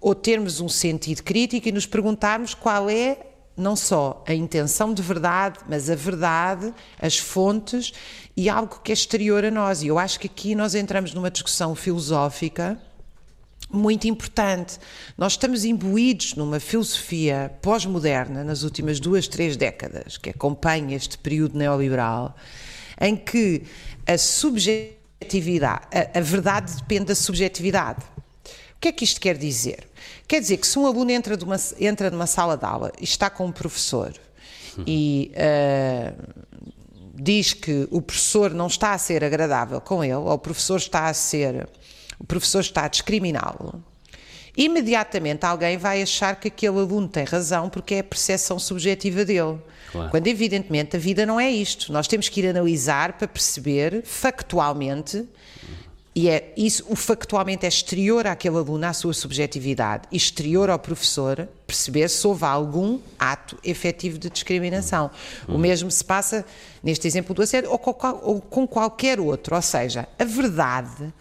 ou 0.00 0.14
termos 0.14 0.60
um 0.60 0.68
sentido 0.68 1.22
crítico 1.22 1.68
e 1.68 1.72
nos 1.72 1.86
perguntarmos 1.86 2.54
qual 2.54 2.88
é 2.88 3.18
não 3.56 3.76
só 3.76 4.24
a 4.26 4.34
intenção 4.34 4.92
de 4.92 5.00
verdade, 5.00 5.60
mas 5.68 5.88
a 5.88 5.94
verdade, 5.94 6.74
as 6.98 7.18
fontes 7.18 7.92
e 8.36 8.48
algo 8.48 8.80
que 8.82 8.90
é 8.90 8.94
exterior 8.94 9.44
a 9.44 9.50
nós. 9.50 9.82
E 9.82 9.86
eu 9.86 9.98
acho 9.98 10.18
que 10.18 10.26
aqui 10.26 10.54
nós 10.54 10.74
entramos 10.74 11.14
numa 11.14 11.30
discussão 11.30 11.74
filosófica 11.74 12.80
muito 13.74 14.06
importante. 14.06 14.78
Nós 15.16 15.32
estamos 15.32 15.64
imbuídos 15.64 16.34
numa 16.34 16.60
filosofia 16.60 17.52
pós-moderna 17.60 18.44
nas 18.44 18.62
últimas 18.62 19.00
duas, 19.00 19.28
três 19.28 19.56
décadas, 19.56 20.16
que 20.16 20.30
acompanha 20.30 20.96
este 20.96 21.18
período 21.18 21.58
neoliberal, 21.58 22.36
em 23.00 23.16
que 23.16 23.62
a 24.06 24.16
subjetividade, 24.18 25.86
a, 25.92 26.18
a 26.18 26.20
verdade 26.20 26.74
depende 26.76 27.06
da 27.06 27.14
subjetividade. 27.14 28.04
O 28.76 28.80
que 28.80 28.88
é 28.88 28.92
que 28.92 29.04
isto 29.04 29.20
quer 29.20 29.36
dizer? 29.36 29.88
Quer 30.28 30.40
dizer 30.40 30.58
que 30.58 30.66
se 30.66 30.78
um 30.78 30.86
aluno 30.86 31.10
entra, 31.10 31.38
uma, 31.42 31.56
entra 31.80 32.10
numa 32.10 32.26
sala 32.26 32.56
de 32.56 32.64
aula 32.64 32.92
e 33.00 33.04
está 33.04 33.30
com 33.30 33.46
um 33.46 33.52
professor 33.52 34.12
uhum. 34.76 34.84
e 34.86 35.32
uh, 35.34 36.44
diz 37.14 37.52
que 37.52 37.86
o 37.90 38.02
professor 38.02 38.52
não 38.52 38.66
está 38.66 38.92
a 38.92 38.98
ser 38.98 39.22
agradável 39.22 39.80
com 39.80 40.02
ele, 40.02 40.14
ou 40.14 40.32
o 40.32 40.38
professor 40.38 40.76
está 40.76 41.06
a 41.06 41.14
ser, 41.14 41.68
o 42.18 42.24
professor 42.24 42.60
está 42.60 42.84
a 42.84 42.88
discriminá-lo, 42.88 43.82
imediatamente 44.56 45.44
alguém 45.44 45.76
vai 45.76 46.02
achar 46.02 46.36
que 46.36 46.48
aquele 46.48 46.78
aluno 46.78 47.08
tem 47.08 47.24
razão 47.24 47.68
porque 47.68 47.94
é 47.96 47.98
a 48.00 48.04
percepção 48.04 48.58
subjetiva 48.58 49.24
dele. 49.24 49.58
Claro. 49.90 50.10
Quando, 50.10 50.26
evidentemente, 50.26 50.96
a 50.96 50.98
vida 50.98 51.24
não 51.24 51.38
é 51.38 51.50
isto. 51.50 51.92
Nós 51.92 52.08
temos 52.08 52.28
que 52.28 52.40
ir 52.40 52.48
analisar 52.48 53.14
para 53.14 53.28
perceber 53.28 54.02
factualmente 54.04 55.26
e 56.14 56.28
é 56.28 56.52
isso, 56.56 56.84
o 56.88 56.94
factualmente 56.94 57.66
é 57.66 57.68
exterior 57.68 58.24
àquele 58.24 58.56
aluno, 58.56 58.86
à 58.86 58.92
sua 58.92 59.12
subjetividade, 59.12 60.04
exterior 60.12 60.70
ao 60.70 60.78
professor, 60.78 61.48
perceber 61.66 62.08
se 62.08 62.24
houve 62.24 62.44
algum 62.44 63.00
ato 63.18 63.58
efetivo 63.64 64.16
de 64.16 64.30
discriminação. 64.30 65.10
Uhum. 65.48 65.56
O 65.56 65.58
mesmo 65.58 65.90
se 65.90 66.04
passa 66.04 66.44
neste 66.84 67.08
exemplo 67.08 67.34
do 67.34 67.42
assédio 67.42 67.68
ou 67.68 67.78
com, 67.78 68.20
ou 68.22 68.40
com 68.40 68.64
qualquer 68.64 69.18
outro. 69.18 69.56
Ou 69.56 69.62
seja, 69.62 70.08
a 70.16 70.24
verdade. 70.24 71.12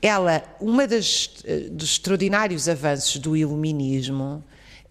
Ela, 0.00 0.42
uma 0.60 0.86
das 0.86 1.30
eh, 1.44 1.68
dos 1.70 1.90
extraordinários 1.90 2.68
avanços 2.68 3.16
do 3.18 3.36
iluminismo 3.36 4.44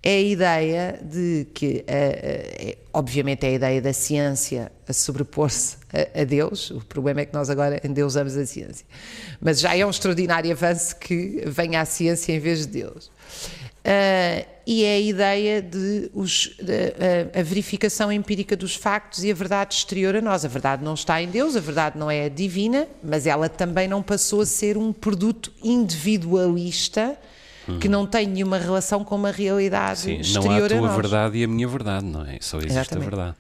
é 0.04 0.18
a 0.18 0.22
ideia 0.22 1.00
de 1.02 1.48
que, 1.54 1.86
é, 1.88 2.78
obviamente, 2.92 3.46
é 3.46 3.50
a 3.50 3.52
ideia 3.54 3.82
da 3.82 3.94
ciência 3.94 4.70
a 4.86 4.92
sobrepor-se 4.92 5.78
a, 5.94 6.22
a, 6.22 6.24
Deus. 6.26 6.72
O 6.72 6.82
problema 6.82 7.22
é 7.22 7.26
que 7.26 7.34
nós 7.34 7.50
agora 7.50 7.80
endeusamos 7.86 8.36
a 8.36 8.46
ciência. 8.46 8.86
Mas 9.40 9.62
já 9.62 9.74
é 9.76 9.86
um 9.86 9.90
extraordinário 9.90 10.52
avanço 10.52 10.98
que 10.98 11.42
venha 11.46 11.80
a 11.80 11.86
ciência 11.86 12.34
em 12.34 12.40
vez 12.40 12.68
de 12.68 12.82
Deus. 12.82 13.10
Uh, 13.86 14.46
e 14.66 14.86
é 14.86 14.96
a 14.96 15.00
ideia 15.00 15.62
de 15.62 16.10
os, 16.14 16.56
a, 17.36 17.40
a, 17.40 17.44
verificação 17.44 18.10
empírica 18.10 18.56
dos 18.56 18.76
factos 18.76 19.26
e 19.26 19.32
a 19.32 19.34
verdade 19.34 19.76
exterior 19.76 20.16
a 20.16 20.22
nós. 20.22 20.46
A 20.46 20.48
verdade 20.48 20.82
não 20.82 20.94
está 20.94 21.22
em 21.22 21.28
Deus, 21.28 21.58
a 21.58 21.60
verdade 21.60 21.98
não 21.98 22.10
é 22.10 22.30
divina, 22.30 22.88
mas 23.04 23.28
ela 23.28 23.50
também 23.50 23.90
não 23.90 24.02
passou 24.02 24.40
a 24.40 24.46
ser 24.46 24.78
um 24.78 24.94
produto 24.94 25.52
individualista 25.62 27.18
que 27.80 27.88
não 27.88 28.06
tem 28.06 28.28
nenhuma 28.28 28.58
relação 28.58 29.04
com 29.04 29.16
uma 29.16 29.32
realidade 29.32 30.00
Sim, 30.00 30.20
exterior 30.20 30.70
não 30.70 30.86
há 30.86 30.88
a 30.88 30.90
tua 30.90 30.90
a 30.90 30.96
verdade 30.96 31.38
e 31.38 31.44
a 31.44 31.48
minha 31.48 31.68
verdade, 31.68 32.06
não 32.06 32.26
é? 32.26 32.38
Só 32.42 32.58
existe 32.58 32.72
Exatamente. 32.72 33.08
a 33.08 33.10
verdade. 33.10 33.38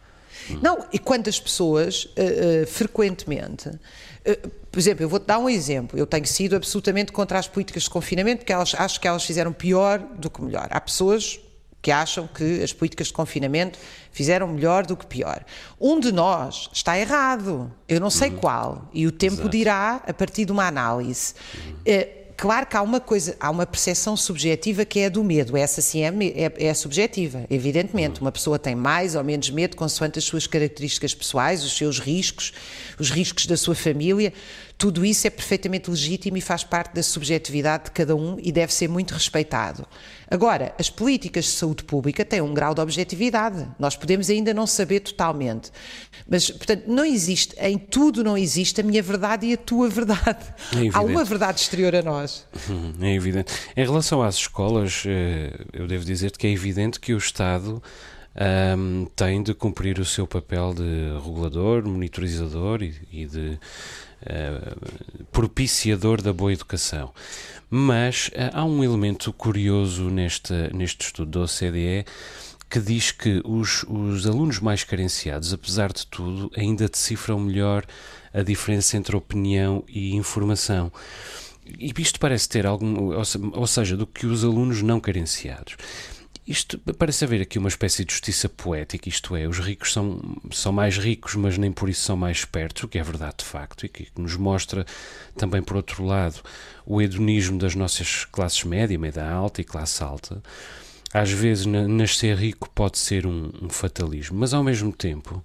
Não, 0.61 0.85
e 0.91 0.99
quantas 0.99 1.39
pessoas, 1.39 2.05
uh, 2.05 2.63
uh, 2.63 2.67
frequentemente, 2.67 3.69
uh, 3.69 4.49
por 4.71 4.79
exemplo, 4.79 5.03
eu 5.03 5.09
vou-te 5.09 5.25
dar 5.25 5.39
um 5.39 5.49
exemplo, 5.49 5.97
eu 5.97 6.05
tenho 6.05 6.25
sido 6.25 6.55
absolutamente 6.55 7.11
contra 7.11 7.39
as 7.39 7.47
políticas 7.47 7.83
de 7.83 7.89
confinamento, 7.89 8.39
porque 8.39 8.53
elas, 8.53 8.73
acho 8.75 8.99
que 8.99 9.07
elas 9.07 9.23
fizeram 9.23 9.53
pior 9.53 9.99
do 9.99 10.29
que 10.29 10.41
melhor. 10.41 10.67
Há 10.71 10.81
pessoas 10.81 11.39
que 11.81 11.91
acham 11.91 12.27
que 12.27 12.63
as 12.63 12.71
políticas 12.71 13.07
de 13.07 13.13
confinamento 13.13 13.77
fizeram 14.11 14.47
melhor 14.47 14.85
do 14.85 14.95
que 14.95 15.05
pior. 15.05 15.43
Um 15.79 15.99
de 15.99 16.13
nós 16.13 16.69
está 16.71 16.97
errado, 16.97 17.69
eu 17.89 17.99
não 17.99 18.09
sei 18.09 18.29
uhum. 18.29 18.37
qual, 18.37 18.89
e 18.93 19.05
o 19.05 19.11
tempo 19.11 19.35
Exato. 19.35 19.49
dirá 19.49 20.01
a 20.07 20.13
partir 20.13 20.45
de 20.45 20.51
uma 20.51 20.65
análise. 20.65 21.33
Uhum 21.85 22.22
claro 22.35 22.65
que 22.65 22.75
há 22.75 22.81
uma 22.81 22.99
coisa, 22.99 23.35
há 23.39 23.49
uma 23.49 23.65
percepção 23.65 24.15
subjetiva 24.17 24.85
que 24.85 24.99
é 24.99 25.05
a 25.05 25.09
do 25.09 25.23
medo. 25.23 25.55
Essa 25.55 25.81
sim 25.81 26.03
é, 26.03 26.07
é, 26.09 26.67
é 26.67 26.73
subjetiva, 26.73 27.45
evidentemente. 27.49 28.21
Uma 28.21 28.31
pessoa 28.31 28.59
tem 28.59 28.75
mais 28.75 29.15
ou 29.15 29.23
menos 29.23 29.49
medo 29.49 29.75
consoante 29.75 30.19
as 30.19 30.25
suas 30.25 30.47
características 30.47 31.13
pessoais, 31.13 31.63
os 31.63 31.75
seus 31.75 31.99
riscos, 31.99 32.53
os 32.99 33.09
riscos 33.09 33.45
da 33.45 33.57
sua 33.57 33.75
família. 33.75 34.33
Tudo 34.83 35.05
isso 35.05 35.25
é 35.25 35.29
perfeitamente 35.29 35.89
legítimo 35.89 36.35
e 36.35 36.41
faz 36.41 36.65
parte 36.65 36.93
da 36.93 37.01
subjetividade 37.01 37.85
de 37.85 37.91
cada 37.91 38.17
um 38.17 38.35
e 38.37 38.51
deve 38.51 38.73
ser 38.73 38.89
muito 38.89 39.13
respeitado. 39.13 39.87
Agora, 40.29 40.75
as 40.77 40.89
políticas 40.89 41.45
de 41.45 41.51
saúde 41.51 41.85
pública 41.85 42.25
têm 42.25 42.41
um 42.41 42.53
grau 42.53 42.75
de 42.75 42.81
objetividade. 42.81 43.65
Nós 43.79 43.95
podemos 43.95 44.29
ainda 44.29 44.53
não 44.53 44.67
saber 44.67 44.99
totalmente. 44.99 45.71
Mas, 46.27 46.51
portanto, 46.51 46.83
não 46.85 47.05
existe, 47.05 47.55
em 47.61 47.77
tudo 47.77 48.25
não 48.25 48.37
existe 48.37 48.81
a 48.81 48.83
minha 48.83 49.01
verdade 49.01 49.45
e 49.47 49.53
a 49.53 49.57
tua 49.57 49.87
verdade. 49.87 50.43
É 50.73 50.89
Há 50.91 50.99
uma 50.99 51.23
verdade 51.23 51.61
exterior 51.61 51.95
a 51.95 52.01
nós. 52.01 52.45
É 52.99 53.15
evidente. 53.15 53.53
Em 53.77 53.85
relação 53.85 54.21
às 54.21 54.35
escolas, 54.35 55.05
eh, 55.05 55.61
eu 55.71 55.87
devo 55.87 56.03
dizer-te 56.03 56.37
que 56.37 56.45
é 56.45 56.51
evidente 56.51 56.99
que 56.99 57.13
o 57.13 57.17
Estado 57.17 57.81
um, 58.77 59.05
tem 59.15 59.43
de 59.43 59.53
cumprir 59.53 59.99
o 59.99 60.05
seu 60.05 60.25
papel 60.25 60.73
de 60.73 61.23
regulador, 61.23 61.87
monitorizador 61.87 62.81
e, 62.81 62.93
e 63.11 63.25
de 63.25 63.59
uh, 64.25 65.25
propiciador 65.31 66.21
da 66.21 66.33
boa 66.33 66.53
educação. 66.53 67.13
Mas 67.69 68.27
uh, 68.27 68.51
há 68.53 68.65
um 68.65 68.83
elemento 68.83 69.31
curioso 69.33 70.09
neste, 70.09 70.53
neste 70.73 71.05
estudo 71.05 71.31
da 71.31 71.39
OCDE 71.41 72.05
que 72.69 72.79
diz 72.79 73.11
que 73.11 73.39
os, 73.45 73.83
os 73.83 74.25
alunos 74.25 74.59
mais 74.59 74.83
carenciados, 74.83 75.53
apesar 75.53 75.93
de 75.93 76.07
tudo, 76.07 76.51
ainda 76.57 76.89
decifram 76.89 77.39
melhor 77.39 77.85
a 78.33 78.41
diferença 78.41 78.97
entre 78.97 79.15
opinião 79.15 79.83
e 79.87 80.15
informação. 80.15 80.91
E 81.65 81.93
isto 81.99 82.19
parece 82.19 82.49
ter 82.49 82.65
algum, 82.65 83.13
ou 83.53 83.67
seja, 83.67 83.95
do 83.95 84.07
que 84.07 84.25
os 84.25 84.43
alunos 84.43 84.81
não 84.81 84.99
carenciados. 84.99 85.77
Isto 86.45 86.77
parece 86.97 87.23
haver 87.23 87.41
aqui 87.41 87.57
uma 87.57 87.69
espécie 87.69 88.03
de 88.03 88.11
justiça 88.11 88.49
poética, 88.49 89.07
isto 89.07 89.33
é, 89.33 89.47
os 89.47 89.59
ricos 89.59 89.93
são, 89.93 90.19
são 90.51 90.73
mais 90.73 90.97
ricos, 90.97 91.35
mas 91.35 91.57
nem 91.57 91.71
por 91.71 91.87
isso 91.87 92.01
são 92.01 92.17
mais 92.17 92.39
espertos, 92.39 92.83
o 92.83 92.87
que 92.87 92.99
é 92.99 93.03
verdade 93.03 93.35
de 93.37 93.45
facto, 93.45 93.85
e 93.85 93.89
que 93.89 94.09
nos 94.17 94.35
mostra 94.35 94.85
também, 95.37 95.63
por 95.63 95.77
outro 95.77 96.03
lado, 96.03 96.41
o 96.85 97.01
hedonismo 97.01 97.57
das 97.57 97.75
nossas 97.75 98.25
classes 98.25 98.65
média, 98.65 98.99
média 98.99 99.25
alta 99.25 99.61
e 99.61 99.63
classe 99.63 100.03
alta. 100.03 100.43
Às 101.13 101.31
vezes, 101.31 101.65
nascer 101.65 102.35
rico 102.35 102.69
pode 102.71 102.97
ser 102.97 103.25
um, 103.25 103.49
um 103.61 103.69
fatalismo, 103.69 104.37
mas 104.37 104.53
ao 104.53 104.63
mesmo 104.63 104.91
tempo, 104.91 105.41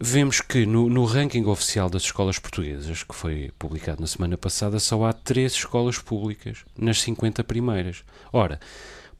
vemos 0.00 0.40
que 0.40 0.64
no, 0.64 0.88
no, 0.88 1.04
ranking 1.04 1.44
oficial 1.44 1.90
das 1.90 2.04
escolas 2.04 2.38
portuguesas, 2.38 3.02
que 3.02 3.14
foi 3.14 3.50
publicado 3.58 4.00
na 4.00 4.06
semana 4.06 4.38
passada, 4.38 4.78
só 4.78 5.04
há 5.04 5.12
três 5.12 5.52
escolas 5.52 5.98
públicas 5.98 6.58
nas 6.78 7.02
50 7.02 7.44
primeiras. 7.44 8.04
Ora, 8.32 8.58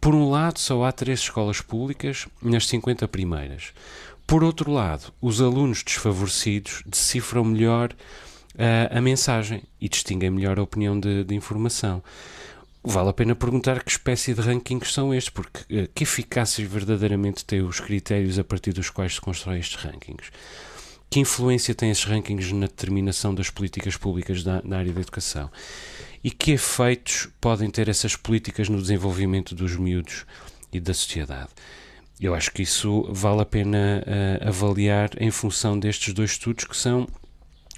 por 0.00 0.14
um 0.14 0.31
lado, 0.31 0.59
só 0.59 0.85
há 0.85 0.93
três 0.93 1.21
escolas 1.21 1.61
públicas 1.61 2.26
nas 2.40 2.67
50 2.67 3.07
primeiras. 3.09 3.73
Por 4.26 4.45
outro 4.45 4.71
lado, 4.71 5.12
os 5.21 5.40
alunos 5.40 5.83
desfavorecidos 5.83 6.83
decifram 6.87 7.45
melhor 7.45 7.93
uh, 7.93 8.97
a 8.97 9.00
mensagem 9.00 9.62
e 9.81 9.88
distinguem 9.88 10.31
melhor 10.31 10.59
a 10.59 10.62
opinião 10.62 10.99
de, 10.99 11.25
de, 11.25 11.35
informação. 11.35 12.02
Vale 12.85 13.09
a 13.09 13.12
pena 13.12 13.35
perguntar 13.35 13.83
que 13.83 13.90
espécie 13.90 14.35
de 14.35 14.40
rankings 14.40 14.93
são 14.93 15.14
estes, 15.14 15.31
porque 15.31 15.61
uh, 15.75 15.88
que 15.95 16.05
eficácias 16.05 16.69
verdadeiramente 16.69 17.45
têm 17.45 17.62
os 17.62 17.81
critérios 17.81 18.38
a 18.38 18.45
partir 18.45 18.73
dos 18.73 18.90
quais 18.90 19.14
se 19.14 19.21
constroem 19.21 19.61
estes 19.61 19.83
rankings? 19.83 20.31
Que 21.11 21.21
influência 21.21 21.75
têm 21.75 21.90
esses 21.90 22.05
rankings 22.05 22.52
na 22.52 22.67
determinação 22.67 23.35
das 23.35 23.49
políticas 23.49 23.97
públicas 23.97 24.45
da, 24.45 24.61
na 24.62 24.78
área 24.78 24.93
da 24.93 25.00
educação? 25.00 25.50
E 26.23 26.31
que 26.31 26.53
efeitos 26.53 27.29
podem 27.41 27.71
ter 27.71 27.89
essas 27.89 28.17
políticas 28.17 28.69
no 28.69 28.81
desenvolvimento 28.81 29.55
dos 29.55 29.77
miúdos 29.77 30.25
e 30.73 30.81
da 30.81 30.93
sociedade. 30.93 31.51
Eu 32.21 32.35
acho 32.35 32.51
que 32.51 32.63
isso 32.63 33.07
vale 33.13 33.43
a 33.43 33.47
pena 33.47 34.03
uh, 34.05 34.49
avaliar 34.49 35.11
em 35.19 35.31
função 35.31 35.79
destes 35.79 36.13
dois 36.13 36.33
estudos 36.33 36.65
que 36.65 36.77
são 36.77 37.07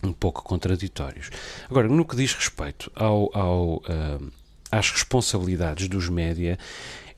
um 0.02 0.12
pouco 0.12 0.42
contraditórios. 0.42 1.30
Agora, 1.68 1.88
no 1.88 2.04
que 2.06 2.16
diz 2.16 2.32
respeito 2.32 2.90
ao, 2.94 3.30
ao, 3.36 3.76
uh, 3.76 4.32
às 4.70 4.90
responsabilidades 4.90 5.88
dos 5.88 6.08
média, 6.08 6.58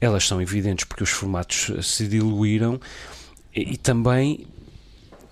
elas 0.01 0.27
são 0.27 0.43
evidentes 0.43 0.85
porque 0.85 1.05
os 1.05 1.11
formatos 1.11 1.71
se 1.87 2.09
diluíram 2.09 2.81
e, 3.55 3.75
e 3.75 3.77
também 3.77 4.49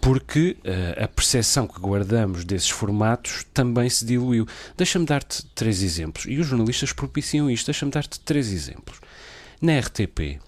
porque 0.00 0.56
uh, 0.64 1.04
a 1.04 1.08
percepção 1.08 1.66
que 1.66 1.78
guardamos 1.78 2.44
desses 2.44 2.70
formatos 2.70 3.44
também 3.52 3.88
se 3.90 4.04
diluiu. 4.04 4.46
Deixa-me 4.76 5.04
dar-te 5.04 5.44
três 5.54 5.82
exemplos, 5.82 6.24
e 6.26 6.38
os 6.38 6.46
jornalistas 6.46 6.92
propiciam 6.92 7.50
isto. 7.50 7.66
Deixa-me 7.66 7.92
dar-te 7.92 8.18
três 8.20 8.50
exemplos. 8.50 8.98
Na 9.60 9.78
RTP, 9.78 10.40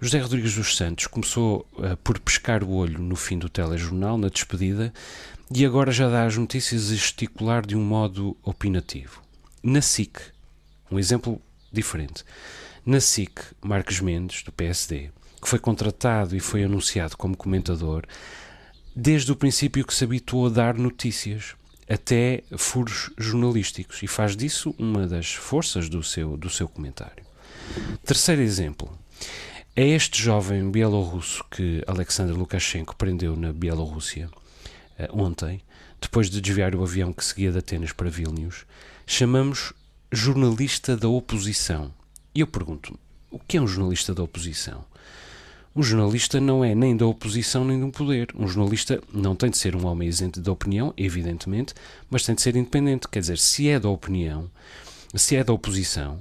José 0.00 0.18
Rodrigues 0.18 0.54
dos 0.54 0.76
Santos 0.76 1.06
começou 1.06 1.66
uh, 1.74 1.96
por 1.98 2.18
pescar 2.18 2.64
o 2.64 2.70
olho 2.70 2.98
no 2.98 3.14
fim 3.14 3.38
do 3.38 3.48
telejornal, 3.48 4.18
na 4.18 4.28
despedida, 4.28 4.92
e 5.54 5.64
agora 5.64 5.92
já 5.92 6.08
dá 6.08 6.24
as 6.24 6.36
notícias 6.36 6.90
a 6.90 6.94
gesticular 6.94 7.64
de 7.64 7.76
um 7.76 7.82
modo 7.82 8.36
opinativo. 8.42 9.22
Na 9.62 9.80
SIC, 9.80 10.20
um 10.90 10.98
exemplo 10.98 11.40
diferente. 11.72 12.24
Na 12.84 13.00
SIC, 13.00 13.40
Marcos 13.62 14.00
Mendes, 14.00 14.42
do 14.42 14.52
PSD, 14.52 15.10
que 15.40 15.48
foi 15.48 15.58
contratado 15.58 16.36
e 16.36 16.40
foi 16.40 16.64
anunciado 16.64 17.16
como 17.16 17.36
comentador, 17.36 18.04
desde 19.00 19.30
o 19.30 19.36
princípio 19.36 19.86
que 19.86 19.94
se 19.94 20.02
habituou 20.02 20.46
a 20.46 20.50
dar 20.50 20.76
notícias, 20.76 21.54
até 21.88 22.42
furos 22.56 23.10
jornalísticos, 23.16 24.02
e 24.02 24.08
faz 24.08 24.36
disso 24.36 24.74
uma 24.76 25.06
das 25.06 25.32
forças 25.34 25.88
do 25.88 26.02
seu, 26.02 26.36
do 26.36 26.50
seu 26.50 26.66
comentário. 26.66 27.24
Terceiro 28.04 28.42
exemplo. 28.42 28.90
É 29.76 29.86
este 29.86 30.20
jovem 30.20 30.68
bielorrusso 30.68 31.44
que 31.48 31.80
Alexander 31.86 32.36
Lukashenko 32.36 32.96
prendeu 32.96 33.36
na 33.36 33.52
Bielorrússia 33.52 34.28
eh, 34.98 35.08
ontem, 35.12 35.62
depois 36.00 36.28
de 36.28 36.40
desviar 36.40 36.74
o 36.74 36.82
avião 36.82 37.12
que 37.12 37.24
seguia 37.24 37.52
de 37.52 37.58
Atenas 37.58 37.92
para 37.92 38.10
Vilnius, 38.10 38.66
chamamos 39.06 39.72
jornalista 40.10 40.96
da 40.96 41.08
oposição. 41.08 41.94
E 42.34 42.40
eu 42.40 42.48
pergunto, 42.48 42.98
o 43.30 43.38
que 43.38 43.58
é 43.58 43.60
um 43.60 43.68
jornalista 43.68 44.12
da 44.12 44.24
oposição? 44.24 44.84
Um 45.78 45.82
jornalista 45.84 46.40
não 46.40 46.64
é 46.64 46.74
nem 46.74 46.96
da 46.96 47.06
oposição 47.06 47.64
nem 47.64 47.78
do 47.78 47.88
poder. 47.92 48.30
Um 48.36 48.48
jornalista 48.48 49.00
não 49.12 49.36
tem 49.36 49.48
de 49.48 49.56
ser 49.56 49.76
um 49.76 49.86
homem 49.86 50.08
isento 50.08 50.40
da 50.40 50.50
opinião, 50.50 50.92
evidentemente, 50.96 51.72
mas 52.10 52.26
tem 52.26 52.34
de 52.34 52.42
ser 52.42 52.56
independente. 52.56 53.06
Quer 53.06 53.20
dizer, 53.20 53.38
se 53.38 53.68
é 53.68 53.78
da 53.78 53.88
opinião, 53.88 54.50
se 55.14 55.36
é 55.36 55.44
da 55.44 55.52
oposição, 55.52 56.20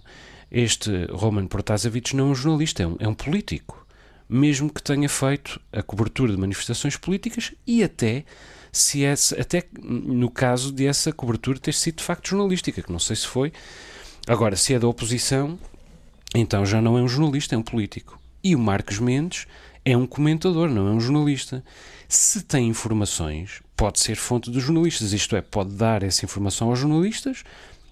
este 0.52 1.06
Roman 1.06 1.48
Protasevich 1.48 2.16
não 2.16 2.28
é 2.28 2.32
um 2.34 2.36
jornalista, 2.36 2.84
é 2.84 2.88
um, 2.88 2.98
é 3.00 3.08
um 3.08 3.16
político. 3.16 3.84
Mesmo 4.30 4.72
que 4.72 4.84
tenha 4.84 5.10
feito 5.10 5.60
a 5.72 5.82
cobertura 5.82 6.34
de 6.34 6.40
manifestações 6.40 6.96
políticas 6.96 7.52
e 7.66 7.84
até 7.84 8.26
se 8.72 9.06
é, 9.06 9.16
até 9.42 9.64
no 9.82 10.30
caso 10.30 10.72
de 10.72 10.86
essa 10.86 11.12
cobertura 11.12 11.58
ter 11.58 11.74
sido 11.74 11.96
de 11.96 12.04
facto 12.04 12.30
jornalística, 12.30 12.84
que 12.84 12.92
não 12.92 13.00
sei 13.00 13.16
se 13.16 13.26
foi. 13.26 13.52
Agora, 14.28 14.56
se 14.56 14.76
é 14.76 14.78
da 14.78 14.88
oposição, 14.88 15.58
então 16.36 16.64
já 16.64 16.80
não 16.80 16.96
é 16.96 17.02
um 17.02 17.08
jornalista, 17.08 17.56
é 17.56 17.58
um 17.58 17.64
político. 17.64 18.20
E 18.48 18.56
o 18.56 18.60
Marcos 18.60 18.98
Mendes 18.98 19.46
é 19.84 19.98
um 19.98 20.08
comentador, 20.08 20.70
não 20.70 20.88
é 20.88 20.92
um 20.92 21.02
jornalista. 21.02 21.62
Se 22.08 22.42
tem 22.42 22.70
informações, 22.70 23.62
pode 23.76 24.00
ser 24.00 24.16
fonte 24.16 24.50
dos 24.50 24.64
jornalistas, 24.64 25.12
isto 25.12 25.36
é, 25.36 25.42
pode 25.42 25.74
dar 25.74 26.02
essa 26.02 26.24
informação 26.24 26.70
aos 26.70 26.80
jornalistas 26.80 27.44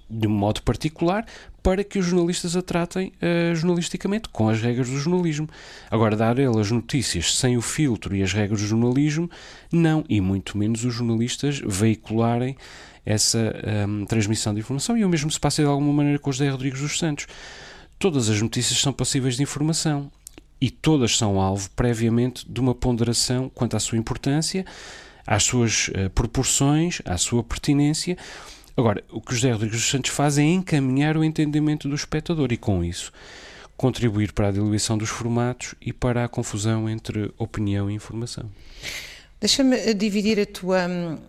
de 0.10 0.26
um 0.26 0.32
modo 0.32 0.62
particular 0.62 1.26
para 1.62 1.84
que 1.84 2.00
os 2.00 2.06
jornalistas 2.06 2.56
a 2.56 2.62
tratem 2.62 3.12
uh, 3.22 3.54
jornalisticamente, 3.54 4.30
com 4.30 4.48
as 4.48 4.62
regras 4.62 4.90
do 4.90 4.98
jornalismo. 4.98 5.50
Agora, 5.92 6.16
dar 6.16 6.40
ele 6.40 6.58
as 6.58 6.72
notícias 6.72 7.36
sem 7.36 7.58
o 7.58 7.62
filtro 7.62 8.16
e 8.16 8.24
as 8.24 8.32
regras 8.32 8.62
do 8.62 8.68
jornalismo, 8.68 9.30
não, 9.70 10.06
e 10.08 10.22
muito 10.22 10.58
menos 10.58 10.86
os 10.86 10.94
jornalistas 10.94 11.60
veicularem 11.66 12.56
essa 13.06 13.40
um, 13.40 14.00
ehm, 14.00 14.06
transmissão 14.06 14.54
de 14.54 14.62
informação. 14.62 14.98
E 14.98 15.04
o 15.04 15.10
mesmo 15.10 15.30
se 15.30 15.40
passa 15.40 15.62
de 15.62 15.68
alguma 15.68 15.92
maneira 15.92 16.18
com 16.18 16.30
o 16.30 16.34
José 16.34 16.50
Rodrigues 16.50 16.80
dos 16.80 16.98
Santos. 16.98 17.28
Todas 18.00 18.30
as 18.30 18.42
notícias 18.42 18.80
são 18.80 18.94
passíveis 18.94 19.36
de 19.36 19.44
informação 19.44 20.10
e 20.60 20.70
todas 20.70 21.18
são 21.18 21.40
alvo 21.40 21.70
previamente 21.72 22.46
de 22.50 22.60
uma 22.60 22.74
ponderação 22.74 23.50
quanto 23.54 23.76
à 23.76 23.80
sua 23.80 23.98
importância, 23.98 24.66
às 25.26 25.44
suas 25.44 25.90
uh, 25.90 26.10
proporções, 26.14 27.02
à 27.06 27.18
sua 27.18 27.44
pertinência. 27.44 28.18
Agora, 28.78 29.04
o 29.10 29.22
que 29.22 29.34
José 29.34 29.52
Rodrigues 29.52 29.80
dos 29.80 29.90
Santos 29.90 30.12
faz 30.12 30.38
é 30.38 30.44
encaminhar 30.44 31.18
o 31.18 31.24
entendimento 31.24 31.88
do 31.88 31.96
espectador 31.96 32.52
e, 32.52 32.58
com 32.58 32.84
isso, 32.84 33.12
contribuir 33.78 34.34
para 34.34 34.50
a 34.50 34.52
diluição 34.52 34.98
dos 34.98 35.10
formatos 35.10 35.76
e 35.82 35.94
para 35.94 36.26
a 36.26 36.28
confusão 36.28 36.90
entre 36.90 37.32
opinião 37.38 37.90
e 37.90 37.94
informação. 37.94 38.50
Deixa-me 39.40 39.78
eh, 39.78 39.94
dividir 39.94 40.40
a 40.40 40.46
tua, 40.46 40.88
uh, 40.88 41.20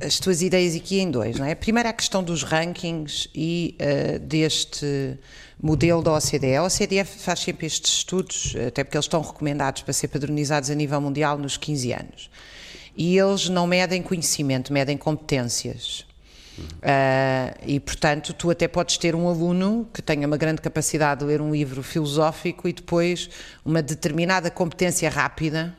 as 0.00 0.18
tuas 0.18 0.42
ideias 0.42 0.76
aqui 0.76 1.00
em 1.00 1.10
dois. 1.10 1.38
Não 1.38 1.46
é? 1.46 1.54
Primeiro, 1.54 1.88
a 1.88 1.92
questão 1.92 2.22
dos 2.22 2.42
rankings 2.42 3.28
e 3.34 3.76
uh, 3.80 4.18
deste 4.18 5.18
modelo 5.60 6.02
da 6.02 6.12
OCDE. 6.14 6.56
A 6.56 6.64
OCDE 6.64 7.04
faz 7.04 7.40
sempre 7.40 7.66
estes 7.66 7.98
estudos, 7.98 8.54
até 8.66 8.82
porque 8.82 8.96
eles 8.96 9.06
estão 9.06 9.22
recomendados 9.22 9.82
para 9.82 9.92
ser 9.92 10.08
padronizados 10.08 10.70
a 10.70 10.74
nível 10.74 11.00
mundial 11.00 11.38
nos 11.38 11.56
15 11.56 11.92
anos. 11.92 12.30
E 12.96 13.16
eles 13.16 13.48
não 13.48 13.66
medem 13.66 14.02
conhecimento, 14.02 14.72
medem 14.72 14.96
competências. 14.96 16.04
Uh, 16.58 17.56
e, 17.66 17.80
portanto, 17.80 18.34
tu 18.34 18.50
até 18.50 18.68
podes 18.68 18.98
ter 18.98 19.14
um 19.14 19.26
aluno 19.26 19.88
que 19.92 20.02
tenha 20.02 20.26
uma 20.26 20.36
grande 20.36 20.60
capacidade 20.60 21.20
de 21.20 21.26
ler 21.26 21.40
um 21.40 21.50
livro 21.50 21.82
filosófico 21.82 22.68
e 22.68 22.72
depois 22.74 23.30
uma 23.64 23.80
determinada 23.80 24.50
competência 24.50 25.08
rápida 25.08 25.74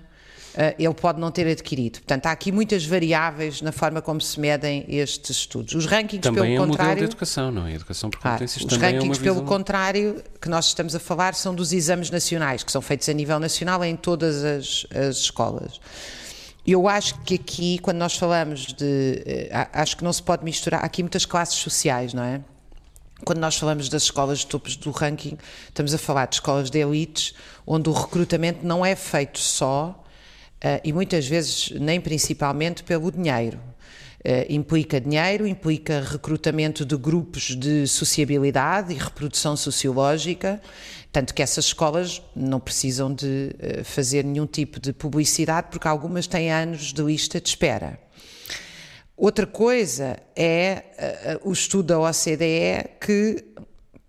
ele 0.77 0.93
pode 0.93 1.19
não 1.19 1.31
ter 1.31 1.48
adquirido. 1.48 2.00
Portanto, 2.00 2.27
há 2.27 2.31
aqui 2.31 2.51
muitas 2.51 2.86
variáveis 2.86 3.62
na 3.62 3.72
forma 3.72 4.01
como 4.01 4.22
se 4.22 4.39
medem 4.39 4.86
estes 4.88 5.38
estudos. 5.38 5.74
Os 5.74 5.86
rankings, 5.86 6.22
também 6.22 6.53
pelo 6.53 6.65
é 6.65 6.67
contrário. 6.67 6.98
de 6.98 7.03
educação, 7.05 7.51
não 7.51 7.65
é? 7.65 7.74
Educação 7.74 8.10
por 8.10 8.19
competências 8.19 8.63
também 8.63 8.77
Os 8.77 8.93
rankings, 8.93 9.19
é 9.19 9.24
pelo 9.24 9.36
visão... 9.36 9.48
contrário, 9.48 10.24
que 10.39 10.50
nós 10.50 10.67
estamos 10.67 10.95
a 10.95 11.00
falar 11.00 11.33
são 11.33 11.55
dos 11.55 11.74
exames 11.74 12.12
nacionais, 12.12 12.63
que 12.63 12.72
são 12.72 12.81
feitos 12.81 13.10
a 13.10 13.13
nível 13.13 13.39
nacional 13.39 13.83
em 13.83 13.95
todas 13.95 14.43
as, 14.43 14.86
as 14.95 15.17
escolas. 15.17 15.79
Eu 16.65 16.88
acho 16.88 17.19
que 17.22 17.36
aqui, 17.36 17.77
quando 17.79 17.98
nós 17.98 18.15
falamos 18.15 18.74
de. 18.74 19.22
Eh, 19.25 19.67
acho 19.74 19.98
que 19.98 20.03
não 20.03 20.13
se 20.13 20.24
pode 20.24 20.45
misturar. 20.45 20.81
Há 20.81 20.86
aqui 20.86 21.03
muitas 21.03 21.25
classes 21.25 21.55
sociais, 21.55 22.13
não 22.13 22.24
é? 22.24 22.39
Quando 23.25 23.39
nós 23.39 23.57
falamos 23.57 23.89
das 23.89 24.03
escolas 24.03 24.39
de 24.39 24.48
topos 24.48 24.75
do 24.77 24.91
ranking, 24.91 25.38
estamos 25.67 25.93
a 25.93 25.98
falar 25.98 26.25
de 26.27 26.36
escolas 26.36 26.69
de 26.69 26.79
elites, 26.79 27.33
onde 27.67 27.89
o 27.89 27.93
recrutamento 27.93 28.65
não 28.65 28.86
é 28.86 28.95
feito 28.95 29.39
só 29.39 30.02
e 30.84 30.93
muitas 30.93 31.27
vezes 31.27 31.72
nem 31.79 32.00
principalmente 32.00 32.84
pelo 32.84 33.12
dinheiro. 33.12 33.60
Uh, 34.25 34.48
implica 34.48 35.01
dinheiro, 35.01 35.46
implica 35.46 36.00
recrutamento 36.00 36.86
de 36.86 36.96
grupos 36.96 37.58
de 37.58 37.86
sociabilidade 37.86 38.93
e 38.93 38.98
reprodução 38.98 39.58
sociológica, 39.58 40.62
tanto 41.12 41.34
que 41.34 41.41
essas 41.41 41.65
escolas 41.65 42.22
não 42.34 42.58
precisam 42.58 43.13
de 43.13 43.53
uh, 43.53 43.84
fazer 43.84 44.24
nenhum 44.24 44.48
tipo 44.48 44.79
de 44.79 44.93
publicidade, 44.93 45.67
porque 45.70 45.89
algumas 45.89 46.25
têm 46.25 46.50
anos 46.50 46.93
de 46.93 47.03
lista 47.03 47.41
de 47.41 47.50
espera. 47.50 48.00
Outra 49.17 49.46
coisa 49.46 50.17
é 50.38 51.39
uh, 51.43 51.50
o 51.50 51.51
estudo 51.51 51.88
da 51.88 52.00
OCDE 52.00 52.91
que 53.01 53.43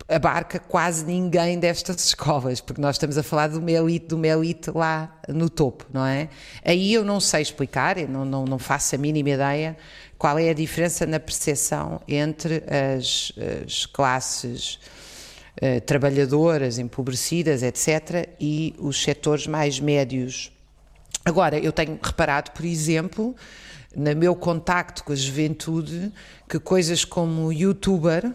abarca 0.09 0.59
quase 0.59 1.05
ninguém 1.05 1.59
destas 1.59 2.05
escolas, 2.07 2.61
porque 2.61 2.81
nós 2.81 2.97
estamos 2.97 3.17
a 3.17 3.23
falar 3.23 3.49
de 3.49 3.59
uma 3.59 3.71
elite, 3.71 4.09
de 4.09 4.15
uma 4.15 4.27
elite 4.27 4.71
lá 4.71 5.19
no 5.29 5.49
topo, 5.49 5.87
não 5.93 6.05
é? 6.05 6.29
Aí 6.65 6.93
eu 6.93 7.05
não 7.05 7.21
sei 7.21 7.43
explicar, 7.43 7.97
não, 8.09 8.25
não, 8.25 8.45
não 8.45 8.59
faço 8.59 8.95
a 8.95 8.99
mínima 8.99 9.31
ideia 9.31 9.77
qual 10.19 10.39
é 10.39 10.51
a 10.51 10.55
diferença 10.55 11.07
na 11.07 11.19
percepção 11.19 12.01
entre 12.07 12.63
as, 12.97 13.33
as 13.63 13.87
classes 13.87 14.79
uh, 15.61 15.81
trabalhadoras, 15.83 16.79
empobrecidas, 16.79 17.63
etc., 17.63 18.29
e 18.41 18.75
os 18.79 19.03
setores 19.03 19.47
mais 19.47 19.81
médios. 19.81 20.53
Agora, 21.25 21.59
eu 21.59 21.73
tenho 21.73 21.99
reparado, 22.03 22.53
por 22.53 22.65
exemplo, 22.65 23.35
no 23.97 24.15
meu 24.17 24.35
contacto 24.35 25.05
com 25.05 25.13
a 25.13 25.17
juventude, 25.17 26.13
que 26.49 26.59
coisas 26.59 27.05
como 27.05 27.53
youtuber, 27.53 28.33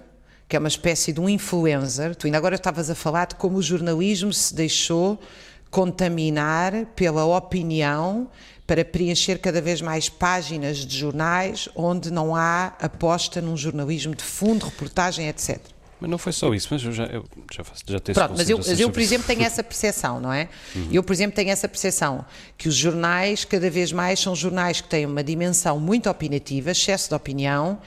que 0.49 0.55
é 0.55 0.59
uma 0.59 0.67
espécie 0.67 1.13
de 1.13 1.21
um 1.21 1.29
influencer. 1.29 2.15
Tu 2.15 2.25
ainda 2.25 2.39
agora 2.39 2.55
estavas 2.55 2.89
a 2.89 2.95
falar 2.95 3.27
de 3.27 3.35
como 3.35 3.57
o 3.57 3.61
jornalismo 3.61 4.33
se 4.33 4.53
deixou 4.55 5.19
contaminar 5.69 6.87
pela 6.95 7.23
opinião 7.23 8.27
para 8.65 8.83
preencher 8.83 9.37
cada 9.37 9.61
vez 9.61 9.79
mais 9.79 10.09
páginas 10.09 10.77
de 10.77 10.97
jornais 10.97 11.69
onde 11.75 12.11
não 12.11 12.35
há 12.35 12.73
aposta 12.81 13.39
num 13.39 13.55
jornalismo 13.55 14.15
de 14.15 14.23
fundo, 14.23 14.65
reportagem, 14.65 15.27
etc. 15.27 15.59
Mas 15.99 16.09
não 16.09 16.17
foi 16.17 16.31
só 16.31 16.51
isso, 16.53 16.69
mas 16.71 16.83
eu 16.83 16.93
já, 16.93 17.03
eu 17.05 17.25
já, 17.51 17.63
faço, 17.63 17.83
já 17.85 17.99
tenho 17.99 18.15
Pronto, 18.15 18.33
mas 18.37 18.49
eu, 18.49 18.59
eu, 18.77 18.89
por 18.89 19.01
exemplo, 19.01 19.27
tenho 19.27 19.43
essa 19.43 19.61
percepção, 19.61 20.19
não 20.19 20.31
é? 20.31 20.47
Uhum. 20.73 20.87
Eu, 20.91 21.03
por 21.03 21.11
exemplo, 21.11 21.35
tenho 21.35 21.49
essa 21.49 21.67
percepção 21.67 22.25
que 22.57 22.69
os 22.69 22.75
jornais, 22.75 23.43
cada 23.43 23.69
vez 23.69 23.91
mais, 23.91 24.19
são 24.19 24.33
jornais 24.33 24.79
que 24.81 24.87
têm 24.87 25.05
uma 25.05 25.23
dimensão 25.23 25.77
muito 25.79 26.09
opinativa, 26.09 26.71
excesso 26.71 27.09
de 27.09 27.15
opinião, 27.15 27.79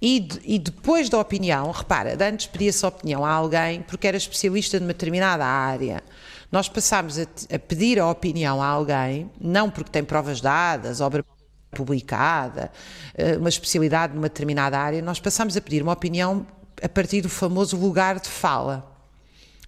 e, 0.00 0.28
e, 0.44 0.58
depois 0.58 1.10
da 1.10 1.18
opinião, 1.18 1.70
repara, 1.70 2.16
antes 2.24 2.46
pedia-se 2.46 2.86
opinião 2.86 3.24
a 3.24 3.30
alguém 3.30 3.82
porque 3.82 4.06
era 4.06 4.16
especialista 4.16 4.80
numa 4.80 4.94
determinada 4.94 5.44
área. 5.44 6.02
Nós 6.50 6.68
passámos 6.68 7.18
a, 7.18 7.22
a, 7.54 7.58
pedir 7.58 7.98
a 7.98 8.08
opinião 8.08 8.62
a 8.62 8.66
alguém, 8.66 9.30
não 9.40 9.70
porque 9.70 9.90
tem 9.90 10.02
provas 10.02 10.40
dadas, 10.40 11.00
obra 11.00 11.24
publicada, 11.70 12.72
eh, 13.14 13.36
uma 13.36 13.48
especialidade 13.48 14.14
numa 14.14 14.28
determinada 14.28 14.78
área, 14.78 15.00
nós 15.02 15.20
passámos 15.20 15.56
a 15.56 15.60
pedir 15.60 15.82
uma 15.82 15.92
opinião 15.92 16.46
a 16.82 16.88
partir 16.88 17.20
do 17.20 17.28
famoso 17.28 17.76
lugar 17.76 18.18
de 18.18 18.28
fala. 18.28 18.90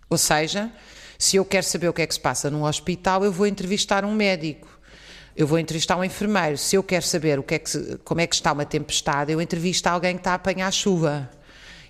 Ou 0.09 0.19
seja, 0.19 0.73
se 1.19 1.37
eu 1.37 1.45
quero 1.45 1.65
saber 1.65 1.89
o 1.89 1.93
que 1.93 2.03
é 2.03 2.07
que 2.07 2.15
se 2.15 2.21
passa 2.21 2.51
num 2.51 2.65
hospital, 2.65 3.25
eu 3.25 3.31
vou 3.31 3.47
entrevistar 3.47 4.05
um 4.05 4.13
médico. 4.13 4.72
Eu 5.35 5.47
vou 5.47 5.59
entrevistar 5.59 5.97
um 5.97 6.05
enfermeiro. 6.05 6.59
Se 6.59 6.77
eu 6.77 6.83
quero 6.83 7.05
saber 7.05 7.39
o 7.39 7.43
que 7.43 7.55
é 7.55 7.59
que, 7.59 7.99
como 8.05 8.21
é 8.21 8.27
que 8.27 8.35
está 8.35 8.53
uma 8.53 8.67
tempestade, 8.67 9.33
eu 9.33 9.41
entrevisto 9.41 9.89
alguém 9.89 10.15
que 10.15 10.21
está 10.21 10.33
a 10.33 10.35
apanhar 10.35 10.71
chuva. 10.71 11.31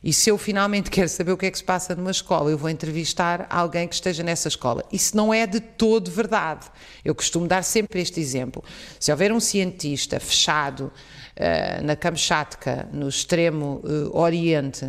E 0.03 0.13
se 0.13 0.31
eu 0.31 0.39
finalmente 0.39 0.91
quero 0.91 1.09
saber 1.09 1.33
o 1.33 1.37
que 1.37 1.47
é 1.47 1.51
que 1.51 1.59
se 1.59 1.65
passa 1.65 1.95
numa 1.95 2.11
escola, 2.11 2.51
eu 2.51 2.59
vou 2.59 2.71
entrevistar 2.71 3.47
alguém 3.51 3.89
que 3.89 3.95
esteja 3.95 4.23
nessa 4.23 4.49
escola. 4.49 4.85
Isso 4.93 5.17
não 5.17 5.35
é 5.35 5.47
de 5.47 5.61
todo 5.61 6.11
verdade. 6.11 6.67
Eu 7.05 7.15
costumo 7.15 7.49
dar 7.49 7.63
sempre 7.63 8.01
este 8.01 8.21
exemplo. 8.21 8.63
Se 8.99 9.11
houver 9.11 9.33
um 9.33 9.41
cientista 9.41 10.21
fechado 10.21 10.93
uh, 11.37 11.85
na 11.85 11.97
Kamchatka, 11.97 12.89
no 12.93 13.09
extremo 13.09 13.83
uh, 13.85 14.17
oriente, 14.17 14.87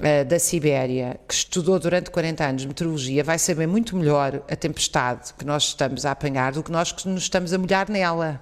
uh, 0.00 0.24
da 0.24 0.38
Sibéria, 0.38 1.20
que 1.28 1.34
estudou 1.34 1.78
durante 1.78 2.10
40 2.10 2.44
anos 2.44 2.64
meteorologia, 2.64 3.22
vai 3.22 3.38
saber 3.38 3.66
muito 3.66 3.96
melhor 3.96 4.42
a 4.50 4.56
tempestade 4.56 5.34
que 5.38 5.44
nós 5.44 5.64
estamos 5.64 6.04
a 6.04 6.10
apanhar 6.10 6.52
do 6.52 6.62
que 6.62 6.72
nós 6.72 6.90
que 6.90 7.08
nos 7.08 7.22
estamos 7.22 7.52
a 7.52 7.58
molhar 7.58 7.90
nela. 7.90 8.40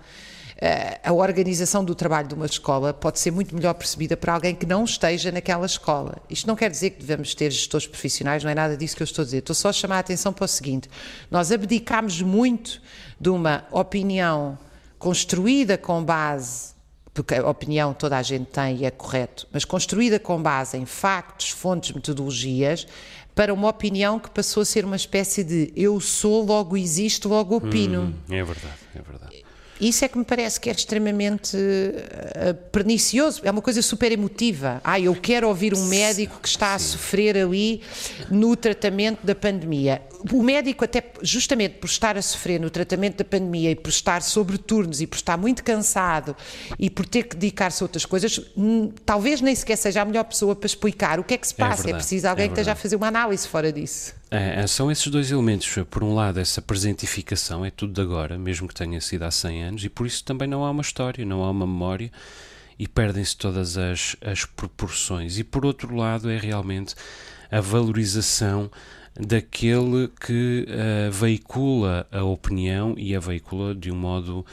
Uh, 0.57 0.99
a 1.05 1.13
organização 1.13 1.85
do 1.85 1.95
trabalho 1.95 2.27
de 2.27 2.35
uma 2.35 2.47
escola 2.47 2.93
pode 2.93 3.21
ser 3.21 3.31
muito 3.31 3.55
melhor 3.55 3.75
percebida 3.75 4.17
por 4.17 4.31
alguém 4.31 4.57
que 4.57 4.67
não 4.67 4.85
esteja 4.85 5.31
naquela 5.31 5.67
escola. 5.67 6.17
Isto 6.29 6.49
não 6.49 6.57
quer 6.57 6.69
dizer 6.69 6.91
que 6.91 7.01
devemos 7.01 7.33
ter 7.35 7.51
gestores 7.51 7.87
profissionais, 7.87 8.43
não 8.43 8.51
é 8.51 8.55
nada 8.55 8.77
disso 8.77 8.97
que 8.97 9.03
eu 9.03 9.05
estou 9.05 9.23
a 9.23 9.25
dizer. 9.25 9.39
Estou 9.39 9.55
só 9.55 9.69
a 9.69 9.73
chamar 9.73 9.97
a 9.97 10.01
atenção 10.01 10.33
para 10.33 10.45
o 10.45 10.49
seguinte: 10.49 10.89
nós 11.31 11.53
abdicamos 11.53 12.21
muito 12.23 12.83
de 13.21 13.29
uma 13.29 13.67
opinião 13.71 14.59
construída 14.99 15.79
com 15.79 16.03
base 16.03 16.78
porque 17.23 17.35
a 17.35 17.49
opinião 17.49 17.93
toda 17.93 18.17
a 18.17 18.23
gente 18.23 18.47
tem 18.47 18.77
e 18.77 18.85
é 18.85 18.93
correto, 18.93 19.49
mas 19.53 19.65
construída 19.65 20.21
com 20.21 20.41
base 20.41 20.77
em 20.77 20.87
factos, 20.87 21.51
fontes, 21.51 21.91
metodologias, 21.91 22.87
para 23.35 23.53
uma 23.53 23.69
opinião 23.69 24.21
que 24.21 24.31
passou 24.31 24.63
a 24.63 24.65
ser 24.65 24.85
uma 24.85 24.95
espécie 24.95 25.43
de 25.43 25.73
eu 25.75 25.99
sou, 25.99 26.45
logo 26.45 26.77
existo, 26.77 27.29
logo 27.29 27.57
opino. 27.57 28.03
Hum, 28.03 28.15
é 28.31 28.45
verdade, 28.45 28.77
é 28.95 29.03
verdade. 29.03 29.45
Isso 29.81 30.05
é 30.05 30.09
que 30.09 30.19
me 30.19 30.25
parece 30.25 30.61
que 30.61 30.69
é 30.69 30.73
extremamente 30.73 31.57
uh, 31.57 32.55
pernicioso, 32.73 33.43
é 33.45 33.51
uma 33.51 33.63
coisa 33.63 33.81
super 33.81 34.11
emotiva. 34.11 34.81
Ah, 34.83 34.99
eu 34.99 35.15
quero 35.15 35.47
ouvir 35.49 35.75
um 35.75 35.87
médico 35.87 36.41
que 36.41 36.49
está 36.49 36.75
a 36.75 36.79
sofrer 36.79 37.37
ali 37.37 37.81
no 38.31 38.57
tratamento 38.57 39.25
da 39.25 39.35
pandemia. 39.35 40.03
O 40.33 40.43
médico, 40.43 40.85
até 40.85 41.13
justamente 41.23 41.77
por 41.77 41.87
estar 41.87 42.17
a 42.17 42.23
sofrer 42.23 42.59
no 42.59 42.71
tratamento 42.71 43.19
da 43.19 43.25
pandemia 43.25 43.71
e 43.71 43.77
por 43.77 43.91
estar 43.91 44.21
sobre 44.21 44.59
turnos 44.59 45.01
e 45.01 45.07
por 45.07 45.15
estar 45.15 45.37
muito 45.37 45.63
cansado 45.63 46.35
e 46.77 46.91
por 46.91 47.07
ter 47.07 47.25
que 47.25 47.37
dedicar-se 47.37 47.83
a 47.83 47.85
outras 47.85 48.05
coisas, 48.05 48.41
hum, 48.57 48.91
talvez 49.07 49.41
nem 49.41 49.55
sequer 49.55 49.77
seja 49.77 50.03
a 50.03 50.05
melhor 50.05 50.25
pessoa 50.25 50.57
para 50.57 50.67
explicar 50.67 51.21
o 51.21 51.25
que 51.25 51.35
é 51.35 51.39
que 51.39 51.47
se 51.47 51.55
é 51.55 51.57
passa. 51.57 51.83
É, 51.83 51.85
verdade, 51.85 51.91
é 51.91 51.99
preciso 51.99 52.29
alguém 52.29 52.47
é 52.47 52.49
que 52.49 52.55
esteja 52.55 52.73
a 52.73 52.75
fazer 52.75 52.97
uma 52.97 53.07
análise 53.07 53.47
fora 53.47 53.73
disso. 53.73 54.18
É, 54.31 54.61
é, 54.61 54.67
são 54.67 54.91
esses 54.91 55.07
dois 55.09 55.31
elementos. 55.31 55.69
Por 55.91 56.05
um 56.05 56.15
lado, 56.15 56.39
essa 56.39 56.61
presentificação 56.61 57.65
é 57.65 57.71
tudo 57.71 57.95
de 57.95 58.01
agora, 58.01 58.39
mesmo 58.39 58.69
que 58.69 58.75
tenha 58.75 59.01
sido 59.01 59.23
há 59.23 59.31
100 59.31 59.65
anos, 59.65 59.85
e 59.85 59.89
por 59.89 60.07
isso 60.07 60.25
também 60.25 60.47
não 60.47 60.65
há 60.65 60.71
uma 60.71 60.83
história, 60.83 61.25
não 61.25 61.43
há 61.43 61.51
uma 61.51 61.67
memória 61.67 62.11
e 62.79 62.87
perdem-se 62.87 63.37
todas 63.37 63.77
as, 63.77 64.17
as 64.21 64.45
proporções. 64.45 65.39
E 65.39 65.45
por 65.45 65.65
outro 65.65 65.95
lado, 65.97 66.31
é 66.31 66.39
realmente 66.39 66.95
a 67.51 67.61
valorização 67.61 68.71
daquele 69.19 70.09
que 70.21 70.67
uh, 70.69 71.11
veicula 71.11 72.07
a 72.13 72.23
opinião 72.23 72.95
e 72.97 73.17
a 73.17 73.21
veicula 73.21 73.75
de 73.75 73.91
um 73.91 73.97
modo, 73.97 74.47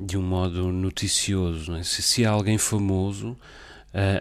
de 0.00 0.18
um 0.18 0.22
modo 0.22 0.72
noticioso. 0.72 1.76
É? 1.76 1.82
Se, 1.82 2.02
se 2.02 2.24
há 2.24 2.30
alguém 2.30 2.58
famoso 2.58 3.36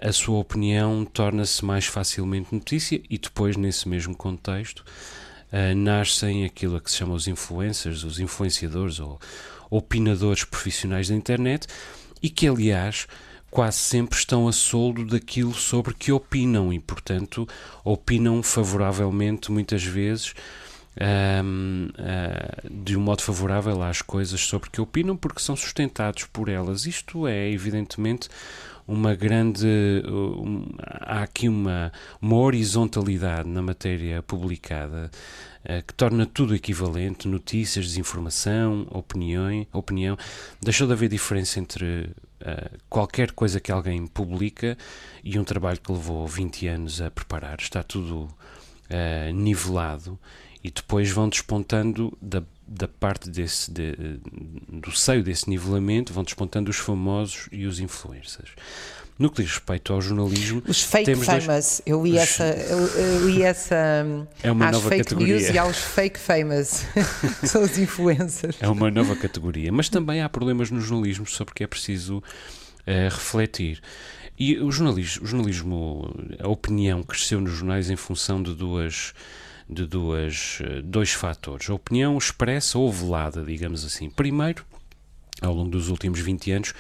a 0.02 0.12
sua 0.12 0.40
opinião 0.40 1.06
torna-se 1.06 1.64
mais 1.64 1.86
facilmente 1.86 2.54
notícia 2.54 3.02
e 3.10 3.18
depois, 3.18 3.56
nesse 3.56 3.88
mesmo 3.88 4.16
contexto, 4.16 4.84
uh, 5.52 5.76
nascem 5.76 6.46
aquilo 6.46 6.76
a 6.76 6.82
que 6.82 6.90
se 6.90 6.98
chama 6.98 7.14
os 7.14 7.28
influencers, 7.28 8.04
os 8.04 8.20
influenciadores 8.20 9.00
ou 9.00 9.20
opinadores 9.70 10.44
profissionais 10.44 11.10
da 11.10 11.16
internet 11.16 11.68
e 12.22 12.30
que, 12.30 12.48
aliás, 12.48 13.08
quase 13.52 13.78
sempre 13.78 14.18
estão 14.18 14.48
a 14.48 14.52
soldo 14.52 15.06
daquilo 15.06 15.54
sobre 15.54 15.94
que 15.94 16.12
opinam 16.12 16.74
e, 16.74 16.80
portanto, 16.80 17.48
opinam 17.84 18.42
favoravelmente 18.44 19.52
muitas 19.52 19.84
vezes. 19.84 20.34
Um, 21.02 21.92
uh, 21.92 21.94
ah, 21.98 22.62
de 22.70 22.98
um 22.98 23.00
modo 23.00 23.22
favorável 23.22 23.82
às 23.84 24.02
coisas 24.02 24.42
sobre 24.42 24.70
que 24.70 24.82
opinam, 24.82 25.16
porque 25.16 25.40
são 25.40 25.56
sustentados 25.56 26.26
por 26.26 26.50
elas. 26.50 26.86
Isto 26.86 27.26
é, 27.26 27.50
evidentemente, 27.50 28.28
uma 28.90 29.14
grande. 29.14 29.68
Um, 30.08 30.66
há 30.80 31.22
aqui 31.22 31.48
uma, 31.48 31.92
uma 32.20 32.38
horizontalidade 32.38 33.48
na 33.48 33.62
matéria 33.62 34.24
publicada 34.24 35.12
uh, 35.64 35.86
que 35.86 35.94
torna 35.94 36.26
tudo 36.26 36.56
equivalente: 36.56 37.28
notícias, 37.28 37.86
desinformação, 37.86 38.88
opinião. 38.90 39.66
opinião. 39.72 40.18
Deixou 40.60 40.88
de 40.88 40.94
haver 40.94 41.08
diferença 41.08 41.60
entre 41.60 42.10
uh, 42.42 42.78
qualquer 42.90 43.32
coisa 43.32 43.60
que 43.60 43.72
alguém 43.72 44.08
publica 44.08 44.76
e 45.24 45.38
um 45.38 45.44
trabalho 45.44 45.80
que 45.80 45.92
levou 45.92 46.28
20 46.28 46.68
anos 46.68 47.00
a 47.00 47.12
preparar. 47.12 47.60
Está 47.60 47.84
tudo 47.84 48.24
uh, 48.24 49.32
nivelado 49.34 50.18
e 50.64 50.72
depois 50.72 51.12
vão 51.12 51.30
despontando 51.30 52.18
da 52.20 52.44
da 52.70 52.88
parte 52.88 53.30
desse, 53.30 53.72
de, 53.72 54.20
do 54.68 54.92
seio 54.92 55.24
desse 55.24 55.50
nivelamento 55.50 56.14
vão 56.14 56.24
despontando 56.24 56.70
os 56.70 56.78
famosos 56.78 57.50
e 57.52 57.66
os 57.66 57.80
influencers. 57.80 58.52
No 59.18 59.30
que 59.30 59.42
diz 59.42 59.52
respeito 59.52 59.92
ao 59.92 60.00
jornalismo. 60.00 60.64
Os 60.66 60.82
fake 60.82 61.14
famous. 61.16 61.46
Dois... 61.46 61.82
Eu, 61.86 62.04
li 62.04 62.18
essa, 62.18 62.46
eu, 62.46 62.78
eu 62.78 63.30
li 63.30 63.44
essa. 63.44 63.76
É 64.42 64.50
uma 64.50 64.72
nova 64.72 64.88
fake 64.88 65.04
categoria. 65.04 65.36
news 65.36 65.50
e 65.50 65.58
aos 65.58 65.78
fake 65.78 66.18
famous. 66.18 66.86
São 67.44 67.64
os 67.64 67.78
influencers. 67.78 68.56
É 68.62 68.70
uma 68.70 68.90
nova 68.90 69.18
categoria. 69.18 69.74
Mas 69.74 69.90
também 69.90 70.22
há 70.22 70.30
problemas 70.30 70.72
no 70.72 70.80
jornalismo 70.80 71.28
sobre 71.28 71.54
que 71.54 71.66
é 71.66 71.68
preciso 71.68 72.20
uh, 72.20 73.10
refletir. 73.10 73.82
E 74.38 74.58
o 74.58 74.72
jornalismo, 74.72 75.26
o 75.26 75.28
jornalismo, 75.28 76.16
a 76.40 76.48
opinião 76.48 77.04
cresceu 77.04 77.42
nos 77.42 77.52
jornais 77.52 77.90
em 77.90 77.98
função 77.98 78.42
de 78.42 78.56
duas 78.56 79.14
de 79.70 79.86
duas, 79.86 80.60
dois 80.84 81.12
fatores. 81.12 81.70
A 81.70 81.74
opinião 81.74 82.18
expressa 82.18 82.78
ou 82.78 82.92
velada, 82.92 83.44
digamos 83.44 83.86
assim. 83.86 84.10
Primeiro, 84.10 84.66
ao 85.42 85.54
longo 85.54 85.70
dos 85.70 85.90
últimos 85.90 86.20
20 86.20 86.52
anos, 86.52 86.74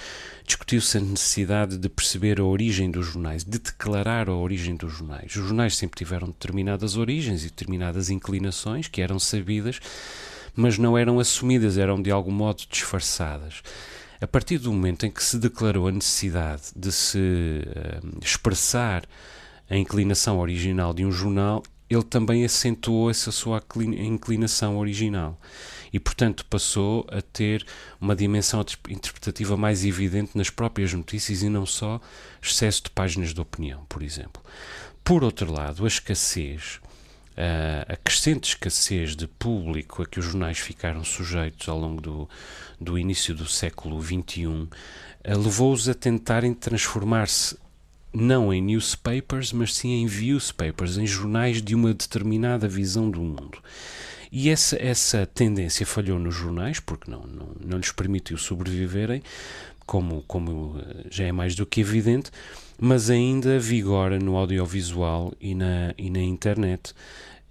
discutiu-se 0.45 0.97
a 0.97 1.01
necessidade 1.01 1.77
de 1.77 1.87
perceber 1.87 2.39
a 2.39 2.43
origem 2.43 2.89
dos 2.89 3.05
jornais, 3.05 3.43
de 3.43 3.59
declarar 3.59 4.27
a 4.27 4.35
origem 4.35 4.75
dos 4.75 4.93
jornais. 4.93 5.35
Os 5.35 5.45
jornais 5.45 5.77
sempre 5.77 5.97
tiveram 5.97 6.27
determinadas 6.27 6.97
origens 6.97 7.43
e 7.43 7.49
determinadas 7.49 8.09
inclinações 8.09 8.87
que 8.87 9.01
eram 9.01 9.19
sabidas, 9.19 9.79
mas 10.55 10.77
não 10.77 10.97
eram 10.97 11.19
assumidas, 11.19 11.77
eram 11.77 12.01
de 12.01 12.11
algum 12.11 12.31
modo 12.31 12.63
disfarçadas. 12.69 13.61
A 14.19 14.27
partir 14.27 14.57
do 14.57 14.73
momento 14.73 15.05
em 15.05 15.11
que 15.11 15.23
se 15.23 15.37
declarou 15.37 15.87
a 15.87 15.91
necessidade 15.91 16.63
de 16.75 16.91
se 16.91 17.17
uh, 17.17 18.19
expressar 18.21 19.05
a 19.69 19.77
inclinação 19.77 20.39
original 20.39 20.93
de 20.93 21.05
um 21.05 21.11
jornal, 21.11 21.63
ele 21.89 22.03
também 22.03 22.45
acentuou 22.45 23.09
essa 23.09 23.31
sua 23.31 23.63
inclinação 23.75 24.77
original 24.77 25.39
e, 25.91 25.99
portanto, 25.99 26.45
passou 26.45 27.05
a 27.09 27.21
ter 27.21 27.65
uma 27.99 28.15
dimensão 28.15 28.63
interpretativa 28.89 29.57
mais 29.57 29.83
evidente 29.83 30.37
nas 30.37 30.49
próprias 30.49 30.93
notícias 30.93 31.41
e 31.41 31.49
não 31.49 31.65
só 31.65 31.99
excesso 32.41 32.83
de 32.83 32.89
páginas 32.91 33.33
de 33.33 33.41
opinião, 33.41 33.85
por 33.89 34.03
exemplo. 34.03 34.41
Por 35.03 35.23
outro 35.23 35.51
lado, 35.51 35.83
a 35.83 35.87
escassez, 35.87 36.79
a 37.87 37.95
crescente 37.95 38.49
escassez 38.49 39.15
de 39.15 39.25
público 39.25 40.03
a 40.03 40.05
que 40.05 40.19
os 40.19 40.25
jornais 40.25 40.59
ficaram 40.59 41.03
sujeitos 41.03 41.67
ao 41.67 41.79
longo 41.79 42.01
do, 42.01 42.29
do 42.79 42.99
início 42.99 43.33
do 43.33 43.47
século 43.47 43.99
XXI 44.01 44.67
levou-os 45.25 45.89
a 45.89 45.93
tentarem 45.93 46.53
transformar-se 46.53 47.57
não 48.13 48.53
em 48.53 48.61
newspapers, 48.61 49.53
mas 49.53 49.75
sim 49.75 50.01
em 50.01 50.07
viewspapers, 50.07 50.97
em 50.97 51.05
jornais 51.05 51.61
de 51.61 51.75
uma 51.75 51.93
determinada 51.93 52.67
visão 52.67 53.09
do 53.09 53.21
mundo. 53.21 53.59
E 54.31 54.49
essa, 54.49 54.77
essa 54.81 55.25
tendência 55.25 55.85
falhou 55.85 56.19
nos 56.19 56.35
jornais, 56.35 56.79
porque 56.79 57.09
não, 57.09 57.21
não, 57.21 57.49
não 57.65 57.77
lhes 57.77 57.91
permitiu 57.91 58.37
sobreviverem, 58.37 59.23
como, 59.85 60.23
como 60.27 60.79
eh, 60.79 61.05
já 61.09 61.25
é 61.25 61.31
mais 61.31 61.55
do 61.55 61.65
que 61.65 61.81
evidente, 61.81 62.29
mas 62.79 63.09
ainda 63.09 63.59
vigora 63.59 64.19
no 64.19 64.35
audiovisual 64.35 65.33
e 65.41 65.55
na, 65.55 65.93
e 65.97 66.09
na 66.11 66.21
internet 66.21 66.93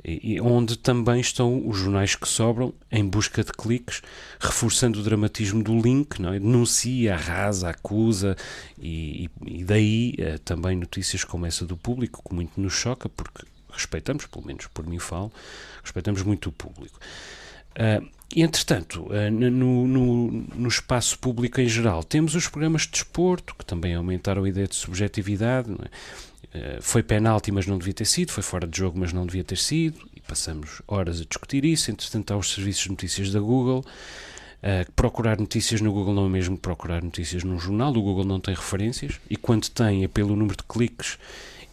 e 0.04 0.40
onde 0.40 0.76
também 0.76 1.20
estão 1.20 1.66
os 1.66 1.76
jornais 1.76 2.14
que 2.14 2.28
sobram 2.28 2.72
em 2.90 3.04
busca 3.04 3.42
de 3.42 3.52
cliques, 3.52 4.00
reforçando 4.38 5.00
o 5.00 5.02
dramatismo 5.02 5.62
do 5.62 5.78
link, 5.78 6.20
não 6.20 6.32
é? 6.32 6.38
denuncia, 6.38 7.14
arrasa, 7.14 7.70
acusa, 7.70 8.36
e, 8.78 9.28
e, 9.44 9.64
daí 9.64 10.14
eh, 10.18 10.38
também 10.38 10.76
notícias 10.76 11.24
como 11.24 11.46
essa 11.46 11.66
do 11.66 11.76
público, 11.76 12.22
que 12.26 12.34
muito 12.34 12.60
nos 12.60 12.72
choca, 12.72 13.08
porque 13.08 13.44
respeitamos, 13.70 14.26
pelo 14.26 14.46
menos 14.46 14.66
por 14.68 14.86
mim 14.86 14.98
falo, 14.98 15.32
respeitamos 15.82 16.22
muito 16.22 16.48
o 16.48 16.52
público. 16.52 16.98
Uh, 17.78 18.06
entretanto, 18.34 19.06
uh, 19.06 19.30
no, 19.30 19.86
no, 19.86 20.30
no, 20.54 20.68
espaço 20.68 21.18
público 21.18 21.60
em 21.60 21.68
geral, 21.68 22.02
temos 22.02 22.34
os 22.34 22.48
programas 22.48 22.82
de 22.82 22.90
desporto, 22.90 23.54
que 23.54 23.64
também 23.64 23.94
aumentaram 23.94 24.44
a 24.44 24.48
ideia 24.48 24.66
de 24.66 24.74
subjetividade, 24.74 25.70
é? 25.70 25.88
Eh, 26.52 26.78
foi 26.80 27.02
penalti, 27.02 27.52
mas 27.52 27.66
não 27.66 27.78
devia 27.78 27.94
ter 27.94 28.04
sido, 28.04 28.32
foi 28.32 28.42
fora 28.42 28.66
de 28.66 28.78
jogo, 28.78 28.98
mas 28.98 29.12
não 29.12 29.26
devia 29.26 29.44
ter 29.44 29.58
sido, 29.58 30.00
e 30.14 30.20
passamos 30.20 30.80
horas 30.86 31.20
a 31.20 31.24
discutir 31.24 31.64
isso. 31.64 31.90
Entretanto, 31.90 32.32
há 32.32 32.36
os 32.36 32.52
serviços 32.52 32.84
de 32.84 32.90
notícias 32.90 33.32
da 33.32 33.40
Google. 33.40 33.84
Uh, 34.58 34.90
procurar 34.92 35.38
notícias 35.38 35.80
no 35.80 35.92
Google 35.92 36.14
não 36.14 36.26
é 36.26 36.28
mesmo 36.28 36.58
procurar 36.58 37.00
notícias 37.02 37.44
num 37.44 37.60
jornal, 37.60 37.90
o 37.90 38.02
Google 38.02 38.24
não 38.24 38.40
tem 38.40 38.54
referências, 38.54 39.20
e 39.30 39.36
quando 39.36 39.68
tem 39.68 40.02
é 40.02 40.08
pelo 40.08 40.34
número 40.34 40.56
de 40.56 40.64
cliques 40.64 41.16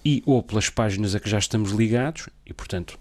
e 0.04 0.22
ou 0.24 0.44
pelas 0.44 0.70
páginas 0.70 1.16
a 1.16 1.20
que 1.20 1.28
já 1.28 1.40
estamos 1.40 1.72
ligados, 1.72 2.30
e 2.46 2.54
portanto, 2.54 3.00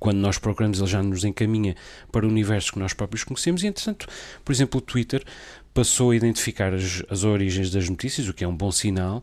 quando 0.00 0.16
nós 0.16 0.38
procuramos, 0.38 0.80
ele 0.80 0.88
já 0.88 1.02
nos 1.02 1.24
encaminha 1.24 1.76
para 2.10 2.26
o 2.26 2.28
universo 2.28 2.72
que 2.72 2.78
nós 2.78 2.94
próprios 2.94 3.22
conhecemos, 3.22 3.62
e 3.62 3.66
entretanto, 3.66 4.06
por 4.44 4.50
exemplo, 4.50 4.78
o 4.78 4.80
Twitter 4.80 5.22
passou 5.72 6.10
a 6.10 6.16
identificar 6.16 6.74
as, 6.74 7.02
as 7.08 7.22
origens 7.22 7.70
das 7.70 7.88
notícias, 7.88 8.26
o 8.26 8.34
que 8.34 8.42
é 8.42 8.48
um 8.48 8.56
bom 8.56 8.72
sinal, 8.72 9.22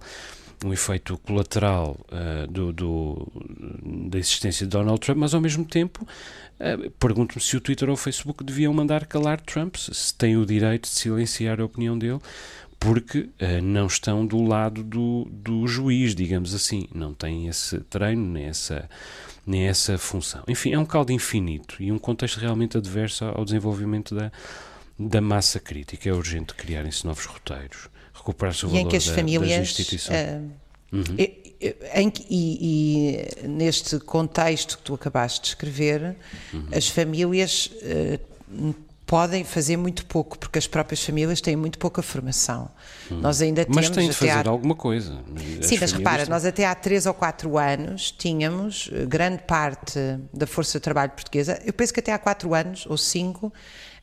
um 0.64 0.74
efeito 0.74 1.18
colateral 1.20 1.98
uh, 2.12 2.48
do, 2.48 2.72
do, 2.72 3.28
da 4.10 4.18
existência 4.18 4.66
de 4.66 4.72
Donald 4.72 5.00
Trump, 5.00 5.18
mas 5.18 5.34
ao 5.34 5.42
mesmo 5.42 5.66
tempo 5.66 6.08
uh, 6.60 6.90
pergunto-me 6.92 7.42
se 7.42 7.58
o 7.58 7.62
Twitter 7.62 7.90
ou 7.90 7.94
o 7.94 7.98
Facebook 7.98 8.44
deviam 8.44 8.74
mandar 8.74 9.06
calar 9.06 9.42
Trump, 9.42 9.76
se 9.76 10.14
têm 10.16 10.38
o 10.38 10.46
direito 10.46 10.84
de 10.84 10.90
silenciar 10.96 11.60
a 11.60 11.66
opinião 11.66 11.98
dele, 11.98 12.20
porque 12.80 13.20
uh, 13.20 13.62
não 13.62 13.88
estão 13.88 14.26
do 14.26 14.42
lado 14.44 14.84
do, 14.84 15.28
do 15.32 15.68
juiz, 15.68 16.14
digamos 16.14 16.54
assim, 16.54 16.88
não 16.94 17.14
têm 17.14 17.48
esse 17.48 17.80
treino 17.82 18.26
nem 18.26 18.46
essa, 18.46 18.90
nem 19.46 19.68
essa 19.68 19.98
função. 19.98 20.44
Enfim, 20.48 20.74
é 20.74 20.80
um 20.80 20.86
caldo 20.86 21.12
infinito 21.12 21.82
e 21.82 21.92
um 21.92 21.98
contexto 21.98 22.40
realmente 22.40 22.78
adverso 22.78 23.26
ao 23.26 23.44
desenvolvimento 23.44 24.14
da, 24.14 24.32
da 24.98 25.22
massa 25.22 25.60
crítica. 25.60 26.10
É 26.10 26.14
urgente 26.14 26.54
criarem-se 26.54 27.06
novos 27.06 27.26
roteiros 27.26 27.90
recuperar-se 28.28 28.66
o 28.66 28.70
valor 28.70 28.82
em 28.82 28.88
que 28.88 28.96
as 28.96 29.06
da, 29.06 29.14
famílias, 29.14 29.60
das 29.60 29.70
instituições. 29.70 30.18
Uh, 30.18 30.52
uhum. 30.92 31.16
em, 31.18 32.14
e, 32.30 33.28
e, 33.44 33.48
neste 33.48 34.00
contexto 34.00 34.78
que 34.78 34.84
tu 34.84 34.94
acabaste 34.94 35.42
de 35.42 35.48
escrever, 35.50 36.16
uhum. 36.54 36.68
as 36.74 36.88
famílias 36.88 37.72
uh, 37.82 38.76
podem 39.08 39.46
fazer 39.46 39.78
muito 39.78 40.06
pouco, 40.06 40.38
porque 40.38 40.60
as 40.60 40.68
próprias 40.68 41.02
famílias 41.02 41.40
têm 41.40 41.56
muito 41.56 41.80
pouca 41.80 42.02
formação. 42.02 42.70
Uhum. 43.10 43.22
Nós 43.22 43.42
ainda 43.42 43.64
temos. 43.64 43.78
Mas 43.78 43.90
têm 43.90 44.10
de 44.10 44.14
fazer 44.14 44.46
há... 44.46 44.50
alguma 44.50 44.76
coisa. 44.76 45.24
As 45.60 45.66
Sim, 45.66 45.78
mas 45.80 45.94
repara, 45.94 46.24
têm... 46.24 46.30
nós 46.30 46.46
até 46.46 46.66
há 46.66 46.76
3 46.76 47.06
ou 47.06 47.14
4 47.14 47.58
anos 47.58 48.12
tínhamos 48.12 48.90
eh, 48.92 49.06
grande 49.06 49.44
parte 49.44 49.98
da 50.34 50.46
força 50.46 50.78
de 50.78 50.84
trabalho 50.84 51.12
portuguesa, 51.12 51.60
eu 51.66 51.72
penso 51.72 51.94
que 51.94 52.02
até 52.02 52.12
há 52.12 52.20
4 52.20 52.54
anos 52.54 52.86
ou 52.86 52.98
5 52.98 53.52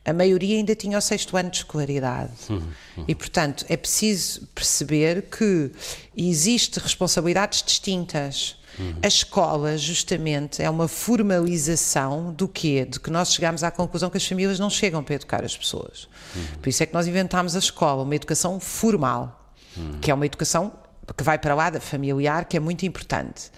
a 0.03 0.13
maioria 0.13 0.57
ainda 0.57 0.75
tinha 0.75 0.97
o 0.97 1.01
sexto 1.01 1.35
ano 1.35 1.49
de 1.49 1.57
escolaridade. 1.57 2.31
Uhum, 2.49 2.61
uhum. 2.97 3.05
E, 3.07 3.15
portanto, 3.15 3.65
é 3.67 3.75
preciso 3.75 4.47
perceber 4.53 5.23
que 5.23 5.71
existem 6.15 6.81
responsabilidades 6.81 7.63
distintas. 7.63 8.55
Uhum. 8.77 8.95
A 9.01 9.07
escola, 9.07 9.77
justamente, 9.77 10.61
é 10.61 10.69
uma 10.69 10.87
formalização 10.87 12.33
do 12.33 12.47
quê? 12.47 12.85
De 12.85 12.99
que 12.99 13.09
nós 13.09 13.33
chegamos 13.33 13.63
à 13.63 13.71
conclusão 13.71 14.09
que 14.09 14.17
as 14.17 14.25
famílias 14.25 14.59
não 14.59 14.69
chegam 14.69 15.03
para 15.03 15.15
educar 15.15 15.43
as 15.43 15.55
pessoas. 15.55 16.07
Uhum. 16.35 16.43
Por 16.61 16.69
isso 16.69 16.83
é 16.83 16.85
que 16.85 16.93
nós 16.93 17.07
inventámos 17.07 17.55
a 17.55 17.59
escola, 17.59 18.03
uma 18.03 18.15
educação 18.15 18.59
formal, 18.59 19.51
uhum. 19.77 19.99
que 20.01 20.11
é 20.11 20.13
uma 20.13 20.25
educação 20.25 20.71
que 21.15 21.23
vai 21.23 21.37
para 21.37 21.53
lá 21.53 21.69
da 21.69 21.79
familiar, 21.79 22.45
que 22.45 22.57
é 22.57 22.59
muito 22.59 22.85
importante. 22.85 23.51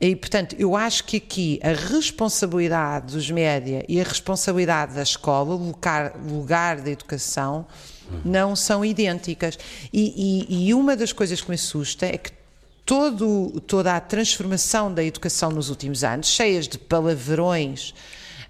E, 0.00 0.16
portanto, 0.16 0.56
eu 0.58 0.74
acho 0.74 1.04
que 1.04 1.18
aqui 1.18 1.60
a 1.62 1.68
responsabilidade 1.68 3.14
dos 3.14 3.30
média 3.30 3.84
e 3.88 4.00
a 4.00 4.04
responsabilidade 4.04 4.94
da 4.94 5.02
escola, 5.02 5.54
o 5.54 5.56
lugar, 5.56 6.16
lugar 6.28 6.80
da 6.80 6.90
educação, 6.90 7.66
não 8.24 8.56
são 8.56 8.84
idênticas. 8.84 9.58
E, 9.92 10.48
e, 10.50 10.68
e, 10.68 10.74
uma 10.74 10.96
das 10.96 11.12
coisas 11.12 11.40
que 11.40 11.48
me 11.48 11.54
assusta 11.54 12.06
é 12.06 12.18
que 12.18 12.32
todo, 12.84 13.60
toda 13.66 13.96
a 13.96 14.00
transformação 14.00 14.92
da 14.92 15.02
educação 15.04 15.50
nos 15.50 15.70
últimos 15.70 16.04
anos, 16.04 16.28
cheias 16.28 16.66
de 16.66 16.78
palavrões 16.78 17.94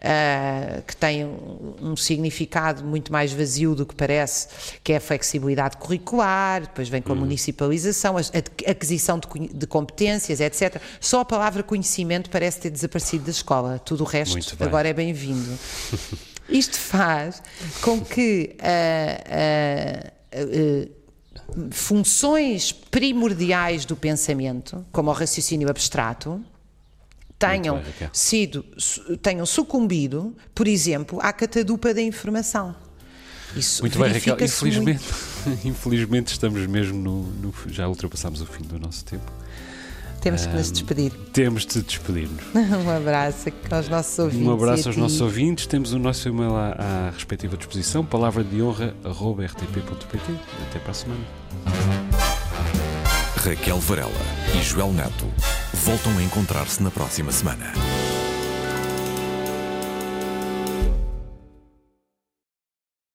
uh, 0.03 0.83
que 0.83 0.97
tem 0.97 1.25
um, 1.25 1.75
um, 1.81 1.97
significado 1.97 2.85
muito 2.85 3.13
mais 3.13 3.33
vazio 3.33 3.75
do 3.75 3.87
que 3.87 3.95
parece, 3.95 4.49
que 4.83 4.93
é 4.93 4.97
a 4.97 5.01
flexibilidade 5.01 5.77
curricular, 5.77 6.63
depois 6.63 6.89
vem 6.89 7.01
com 7.01 7.13
a 7.13 7.17
hum. 7.17 7.21
municipalização, 7.21 8.17
a, 8.17 8.21
a 8.21 8.71
aquisição 8.71 9.19
de, 9.19 9.49
de, 9.49 9.67
competências, 9.67 10.41
etc. 10.41 10.81
Só 11.01 11.21
a 11.21 11.25
palavra 11.25 11.63
conhecimento 11.63 12.29
parece 12.31 12.61
ter 12.61 12.71
desaparecido 12.71 13.25
da 13.25 13.31
escola, 13.31 13.79
tudo 13.79 14.03
o 14.03 14.07
resto 14.07 14.57
agora 14.61 14.89
é 14.89 14.93
bem-vindo. 14.93 15.57
Isto 16.49 16.77
faz 16.77 17.43
com 17.81 18.01
que 18.01 18.57
uh, 18.59 20.09
uh, 20.37 21.02
funções 21.71 22.73
primordiais 22.73 23.85
do 23.85 23.97
pensamento, 23.97 24.85
como 24.93 25.11
o 25.11 25.13
raciocínio 25.13 25.69
abstrato, 25.69 26.43
tenham 27.39 27.77
bem, 27.77 28.11
sido, 28.13 28.65
tenham 29.21 29.45
sucumbido, 29.45 30.37
por 30.55 30.69
exemplo, 30.69 31.19
à 31.21 31.33
catadupa 31.33 31.93
da 31.93 32.01
informação. 32.01 32.75
Isso 33.57 33.83
muito 33.83 33.99
bem, 33.99 34.13
Raquel. 34.13 34.37
Infelizmente, 34.41 35.05
muito... 35.45 35.67
infelizmente 35.69 36.29
estamos 36.29 36.67
mesmo 36.67 36.99
no, 36.99 37.23
no, 37.23 37.55
Já 37.69 37.89
ultrapassámos 37.89 38.41
o 38.41 38.47
fim 38.47 38.63
do 38.63 38.79
nosso 38.79 39.05
tempo. 39.05 39.31
Temos 40.23 40.47
que 40.47 40.55
nos 40.55 40.71
despedir. 40.71 41.13
Temos 41.33 41.67
de 41.67 41.83
despedir-nos. 41.83 42.45
um 42.55 42.91
abraço 42.91 43.51
aos 43.71 43.89
nossos 43.89 44.19
ouvintes. 44.21 44.47
Um 44.47 44.53
abraço 44.53 44.89
aos 44.89 44.97
nossos 44.97 45.21
ouvintes. 45.21 45.67
Temos 45.67 45.93
o 45.93 45.99
nosso 45.99 46.29
e-mail 46.29 46.55
à, 46.55 46.77
à 46.79 47.11
respectiva 47.11 47.57
disposição, 47.57 48.05
palavra 48.05 48.45
de 48.45 48.63
honra, 48.63 48.95
rtp.pt. 49.05 50.33
Até 50.69 50.79
para 50.79 50.91
a 50.93 50.95
semana. 50.95 51.21
Raquel 53.37 53.81
Varela 53.81 54.13
e 54.57 54.63
Joel 54.63 54.93
Neto 54.93 55.27
voltam 55.75 56.17
a 56.17 56.23
encontrar-se 56.23 56.81
na 56.81 56.93
próxima 56.93 57.33
semana. 57.33 57.73